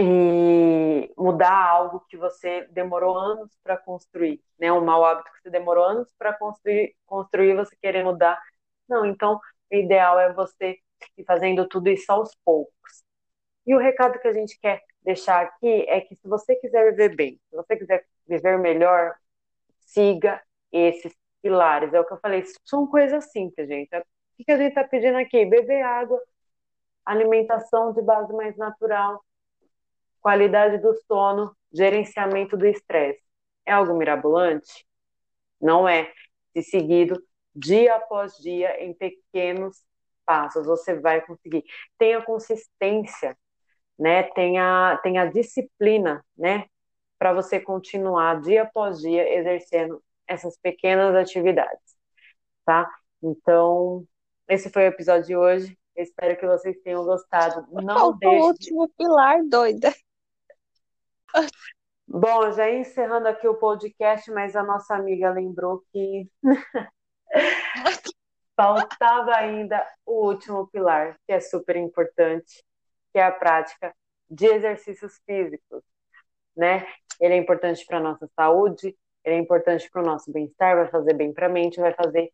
e 0.00 1.12
mudar 1.16 1.68
algo 1.68 2.00
que 2.08 2.16
você 2.16 2.66
demorou 2.70 3.18
anos 3.18 3.50
para 3.64 3.76
construir, 3.76 4.40
né? 4.58 4.72
Um 4.72 4.84
mau 4.84 5.04
hábito 5.04 5.30
que 5.32 5.42
você 5.42 5.50
demorou 5.50 5.84
anos 5.84 6.08
para 6.16 6.32
construir, 6.34 6.94
construir, 7.04 7.56
você 7.56 7.76
querer 7.76 8.04
mudar. 8.04 8.40
Não, 8.88 9.04
então 9.04 9.40
o 9.70 9.74
ideal 9.74 10.18
é 10.20 10.32
você 10.32 10.78
ir 11.16 11.24
fazendo 11.24 11.66
tudo 11.68 11.88
isso 11.88 12.10
aos 12.12 12.34
poucos. 12.44 13.02
E 13.66 13.74
o 13.74 13.78
recado 13.78 14.20
que 14.20 14.28
a 14.28 14.32
gente 14.32 14.58
quer 14.60 14.82
deixar 15.02 15.42
aqui 15.42 15.84
é 15.88 16.00
que 16.00 16.14
se 16.16 16.28
você 16.28 16.54
quiser 16.56 16.90
viver 16.90 17.14
bem, 17.16 17.40
se 17.50 17.56
você 17.56 17.76
quiser 17.76 18.06
viver 18.26 18.58
melhor, 18.58 19.14
siga 19.80 20.40
esses 20.72 21.12
pilares. 21.42 21.92
É 21.92 22.00
o 22.00 22.04
que 22.04 22.12
eu 22.12 22.20
falei, 22.20 22.44
são 22.64 22.86
coisas 22.86 23.30
simples, 23.30 23.68
gente. 23.68 23.88
O 23.96 24.44
que 24.44 24.52
a 24.52 24.56
gente 24.56 24.68
está 24.70 24.84
pedindo 24.84 25.18
aqui? 25.18 25.44
Beber 25.44 25.82
água, 25.82 26.20
alimentação 27.04 27.92
de 27.92 28.02
base 28.02 28.32
mais 28.34 28.56
natural, 28.56 29.24
qualidade 30.20 30.78
do 30.78 30.94
sono, 31.06 31.56
gerenciamento 31.72 32.56
do 32.56 32.66
estresse. 32.66 33.22
É 33.66 33.72
algo 33.72 33.94
mirabolante? 33.96 34.86
Não 35.60 35.88
é. 35.88 36.12
Se 36.52 36.62
seguido 36.62 37.22
dia 37.54 37.96
após 37.96 38.36
dia 38.38 38.82
em 38.84 38.94
pequenos 38.94 39.82
passos, 40.24 40.66
você 40.66 40.94
vai 41.00 41.20
conseguir. 41.24 41.64
Tenha 41.98 42.22
consistência, 42.22 43.36
né? 43.98 44.22
Tenha, 44.24 44.98
tenha 45.02 45.26
disciplina, 45.26 46.24
né? 46.36 46.66
Para 47.18 47.32
você 47.32 47.60
continuar 47.60 48.40
dia 48.40 48.62
após 48.62 49.00
dia 49.00 49.28
exercendo 49.38 50.02
essas 50.28 50.56
pequenas 50.58 51.16
atividades, 51.16 51.96
tá? 52.64 52.88
Então, 53.22 54.06
esse 54.48 54.70
foi 54.70 54.84
o 54.84 54.88
episódio 54.88 55.26
de 55.26 55.36
hoje. 55.36 55.78
Eu 55.96 56.04
espero 56.04 56.38
que 56.38 56.46
vocês 56.46 56.78
tenham 56.82 57.04
gostado. 57.04 57.66
Não 57.72 58.10
o 58.10 58.12
deixe 58.12 58.36
de... 58.36 58.42
último 58.42 58.88
pilar, 58.96 59.42
doida. 59.44 59.92
Bom, 62.06 62.52
já 62.52 62.70
encerrando 62.70 63.28
aqui 63.28 63.48
o 63.48 63.56
podcast, 63.56 64.30
mas 64.30 64.54
a 64.54 64.62
nossa 64.62 64.94
amiga 64.94 65.30
lembrou 65.30 65.82
que 65.92 66.30
faltava 68.56 69.34
ainda 69.34 69.86
o 70.06 70.26
último 70.26 70.66
pilar, 70.68 71.18
que 71.26 71.32
é 71.32 71.40
super 71.40 71.76
importante, 71.76 72.64
que 73.12 73.18
é 73.18 73.24
a 73.24 73.32
prática 73.32 73.94
de 74.30 74.46
exercícios 74.46 75.20
físicos, 75.26 75.82
né? 76.56 76.86
Ele 77.20 77.34
é 77.34 77.36
importante 77.36 77.84
para 77.84 77.98
a 77.98 78.02
nossa 78.02 78.28
saúde, 78.34 78.96
ele 79.28 79.36
é 79.36 79.38
importante 79.38 79.90
para 79.90 80.02
o 80.02 80.04
nosso 80.04 80.32
bem-estar, 80.32 80.76
vai 80.76 80.88
fazer 80.88 81.14
bem 81.14 81.32
para 81.32 81.46
a 81.46 81.48
mente, 81.50 81.80
vai 81.80 81.92
fazer 81.94 82.32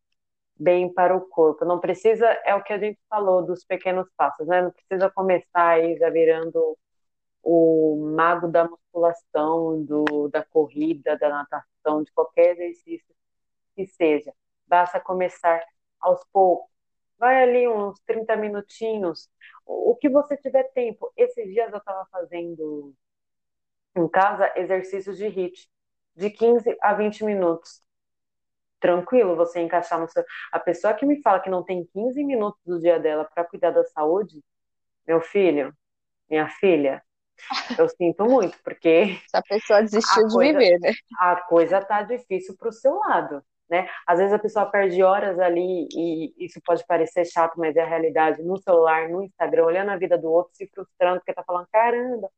bem 0.57 0.93
para 0.93 1.17
o 1.17 1.21
corpo. 1.23 1.65
Não 1.65 1.81
precisa, 1.81 2.27
é 2.45 2.55
o 2.55 2.63
que 2.63 2.73
a 2.73 2.79
gente 2.79 2.99
falou 3.09 3.45
dos 3.45 3.65
pequenos 3.65 4.09
passos, 4.17 4.47
né? 4.47 4.63
Não 4.63 4.71
precisa 4.71 5.11
começar 5.11 5.71
aí 5.71 5.97
já 5.99 6.11
virando 6.11 6.79
o 7.43 8.13
mago 8.17 8.49
da 8.49 8.69
musculação, 8.69 9.85
do, 9.85 10.29
da 10.29 10.45
corrida, 10.45 11.19
da 11.19 11.29
natação, 11.29 12.03
de 12.03 12.13
qualquer 12.13 12.53
exercício 12.53 13.15
que 13.77 13.87
seja. 13.87 14.33
Basta 14.67 15.01
começar 15.01 15.63
aos 16.01 16.25
poucos. 16.33 16.71
Vai 17.19 17.43
ali 17.43 17.69
uns 17.69 18.01
30 18.07 18.37
minutinhos, 18.37 19.31
o 19.67 19.97
que 19.97 20.09
você 20.09 20.37
tiver 20.37 20.65
tempo. 20.73 21.13
Esses 21.17 21.47
dias 21.47 21.73
eu 21.73 21.79
estava 21.79 22.07
fazendo 22.11 22.95
em 23.97 24.09
casa 24.09 24.53
exercícios 24.57 25.17
de 25.19 25.27
HIIT, 25.27 25.69
de 26.15 26.31
15 26.31 26.77
a 26.81 26.95
20 26.95 27.25
minutos. 27.25 27.83
Tranquilo 28.81 29.37
você 29.37 29.61
encaixar 29.61 29.99
no 29.99 30.09
seu. 30.09 30.25
A 30.53 30.59
pessoa 30.59 30.95
que 30.95 31.07
me 31.07 31.21
fala 31.23 31.41
que 31.41 31.51
não 31.51 31.63
tem 31.63 31.87
15 31.93 32.23
minutos 32.23 32.61
do 32.65 32.79
dia 32.79 32.99
dela 32.99 33.25
para 33.25 33.45
cuidar 33.45 33.71
da 33.71 33.85
saúde, 33.85 34.43
meu 35.07 35.21
filho, 35.21 35.75
minha 36.29 36.49
filha, 36.49 37.03
eu 37.79 37.89
sinto 37.89 38.25
muito, 38.25 38.59
porque. 38.63 39.19
Essa 39.27 39.43
pessoa 39.43 39.83
desistiu 39.83 40.27
de 40.27 40.39
viver, 40.39 40.79
né? 40.81 40.93
A 41.19 41.37
coisa 41.37 41.81
tá 41.81 42.03
difícil 42.03 42.57
pro 42.57 42.73
seu 42.73 42.95
lado, 42.95 43.43
né? 43.69 43.89
Às 44.07 44.19
vezes 44.19 44.33
a 44.33 44.39
pessoa 44.39 44.67
perde 44.67 45.03
horas 45.03 45.39
ali 45.39 45.89
e 45.91 46.35
isso 46.39 46.61
pode 46.65 46.85
parecer 46.87 47.25
chato, 47.25 47.59
mas 47.59 47.77
é 47.77 47.83
a 47.83 47.87
realidade. 47.87 48.43
No 48.43 48.57
celular, 48.59 49.09
no 49.09 49.23
Instagram, 49.23 49.65
olhando 49.65 49.91
a 49.91 49.97
vida 49.97 50.17
do 50.19 50.31
outro, 50.31 50.55
se 50.55 50.67
frustrando, 50.69 51.19
porque 51.21 51.35
tá 51.35 51.43
falando: 51.45 51.67
caramba, 51.73 52.31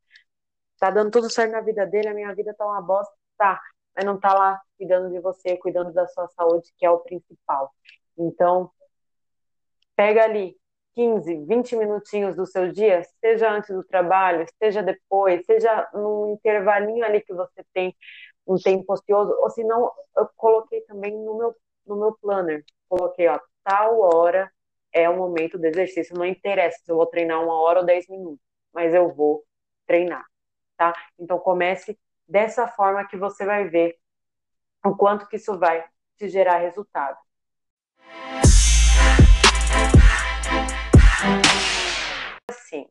tá 0.78 0.90
dando 0.90 1.10
tudo 1.10 1.30
certo 1.30 1.52
na 1.52 1.60
vida 1.60 1.86
dele, 1.86 2.08
a 2.08 2.14
minha 2.14 2.34
vida 2.34 2.54
tá 2.54 2.66
uma 2.66 2.80
bosta. 2.80 3.14
Tá, 3.37 3.61
mas 3.94 4.05
não 4.05 4.18
tá 4.18 4.33
lá 4.35 4.61
cuidando 4.79 5.11
de 5.11 5.20
você, 5.20 5.57
cuidando 5.57 5.92
da 5.92 6.07
sua 6.09 6.29
saúde, 6.29 6.72
que 6.79 6.87
é 6.87 6.90
o 6.90 7.01
principal. 7.01 7.72
Então, 8.18 8.70
pega 9.94 10.25
ali 10.25 10.57
15, 10.94 11.44
20 11.44 11.77
minutinhos 11.77 12.35
do 12.35 12.46
seu 12.46 12.72
dia, 12.72 13.03
seja 13.20 13.51
antes 13.51 13.75
do 13.75 13.85
trabalho, 13.85 14.46
seja 14.59 14.83
depois, 14.83 15.44
seja 15.44 15.88
num 15.92 16.33
intervalinho 16.33 17.05
ali 17.05 17.20
que 17.20 17.35
você 17.35 17.64
tem 17.75 17.94
um 18.46 18.57
tempo 18.57 18.92
ocioso, 18.92 19.33
ou 19.40 19.51
se 19.51 19.62
não, 19.64 19.90
eu 20.16 20.29
coloquei 20.37 20.81
também 20.83 21.12
no 21.12 21.37
meu, 21.37 21.55
no 21.87 21.96
meu 21.96 22.16
planner, 22.20 22.64
coloquei, 22.88 23.29
ó, 23.29 23.38
tal 23.64 24.01
hora 24.01 24.51
é 24.92 25.09
o 25.09 25.16
momento 25.16 25.59
do 25.59 25.66
exercício, 25.66 26.16
não 26.16 26.25
interessa 26.25 26.79
se 26.83 26.90
eu 26.90 26.96
vou 26.96 27.07
treinar 27.07 27.42
uma 27.42 27.61
hora 27.61 27.81
ou 27.81 27.87
dez 27.87 28.09
minutos, 28.09 28.40
mas 28.72 28.94
eu 28.94 29.12
vou 29.14 29.44
treinar, 29.87 30.25
tá? 30.77 30.94
Então 31.18 31.38
comece 31.38 31.99
dessa 32.28 32.66
forma 32.68 33.06
que 33.06 33.16
você 33.16 33.44
vai 33.44 33.68
ver 33.68 33.96
o 34.84 34.96
quanto 34.96 35.28
que 35.28 35.36
isso 35.36 35.58
vai 35.58 35.84
te 36.16 36.28
gerar 36.28 36.58
resultado. 36.58 37.18
Assim, 42.48 42.88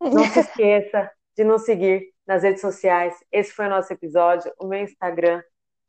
não 0.00 0.24
se 0.24 0.40
esqueça 0.40 1.10
de 1.36 1.44
nos 1.44 1.64
seguir 1.64 2.12
nas 2.26 2.42
redes 2.42 2.60
sociais. 2.60 3.14
Esse 3.30 3.52
foi 3.52 3.66
o 3.66 3.70
nosso 3.70 3.92
episódio. 3.92 4.52
O 4.58 4.66
meu 4.66 4.82
Instagram 4.82 5.42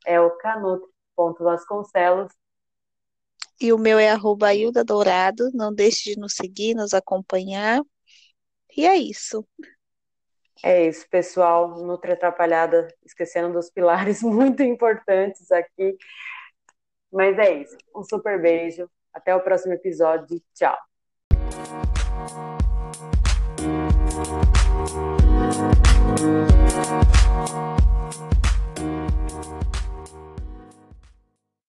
é 0.06 0.20
o 0.20 0.30
canut.vasconcelos. 0.38 2.32
E 3.60 3.72
o 3.72 3.78
meu 3.78 3.98
é 3.98 4.10
arroba 4.10 4.54
Hilda 4.54 4.84
Dourado. 4.84 5.50
Não 5.52 5.72
deixe 5.72 6.14
de 6.14 6.20
nos 6.20 6.34
seguir, 6.34 6.74
nos 6.74 6.92
acompanhar. 6.92 7.80
E 8.76 8.86
é 8.86 8.96
isso. 8.96 9.46
É 10.62 10.86
isso, 10.86 11.08
pessoal. 11.08 11.68
Nutra 11.84 12.14
atrapalhada, 12.14 12.88
esquecendo 13.04 13.52
dos 13.52 13.70
pilares 13.70 14.22
muito 14.22 14.62
importantes 14.62 15.50
aqui. 15.50 15.96
Mas 17.12 17.38
é 17.38 17.52
isso. 17.52 17.76
Um 17.94 18.02
super 18.02 18.40
beijo. 18.40 18.88
Até 19.12 19.34
o 19.34 19.40
próximo 19.40 19.74
episódio. 19.74 20.40
Tchau. 20.54 20.76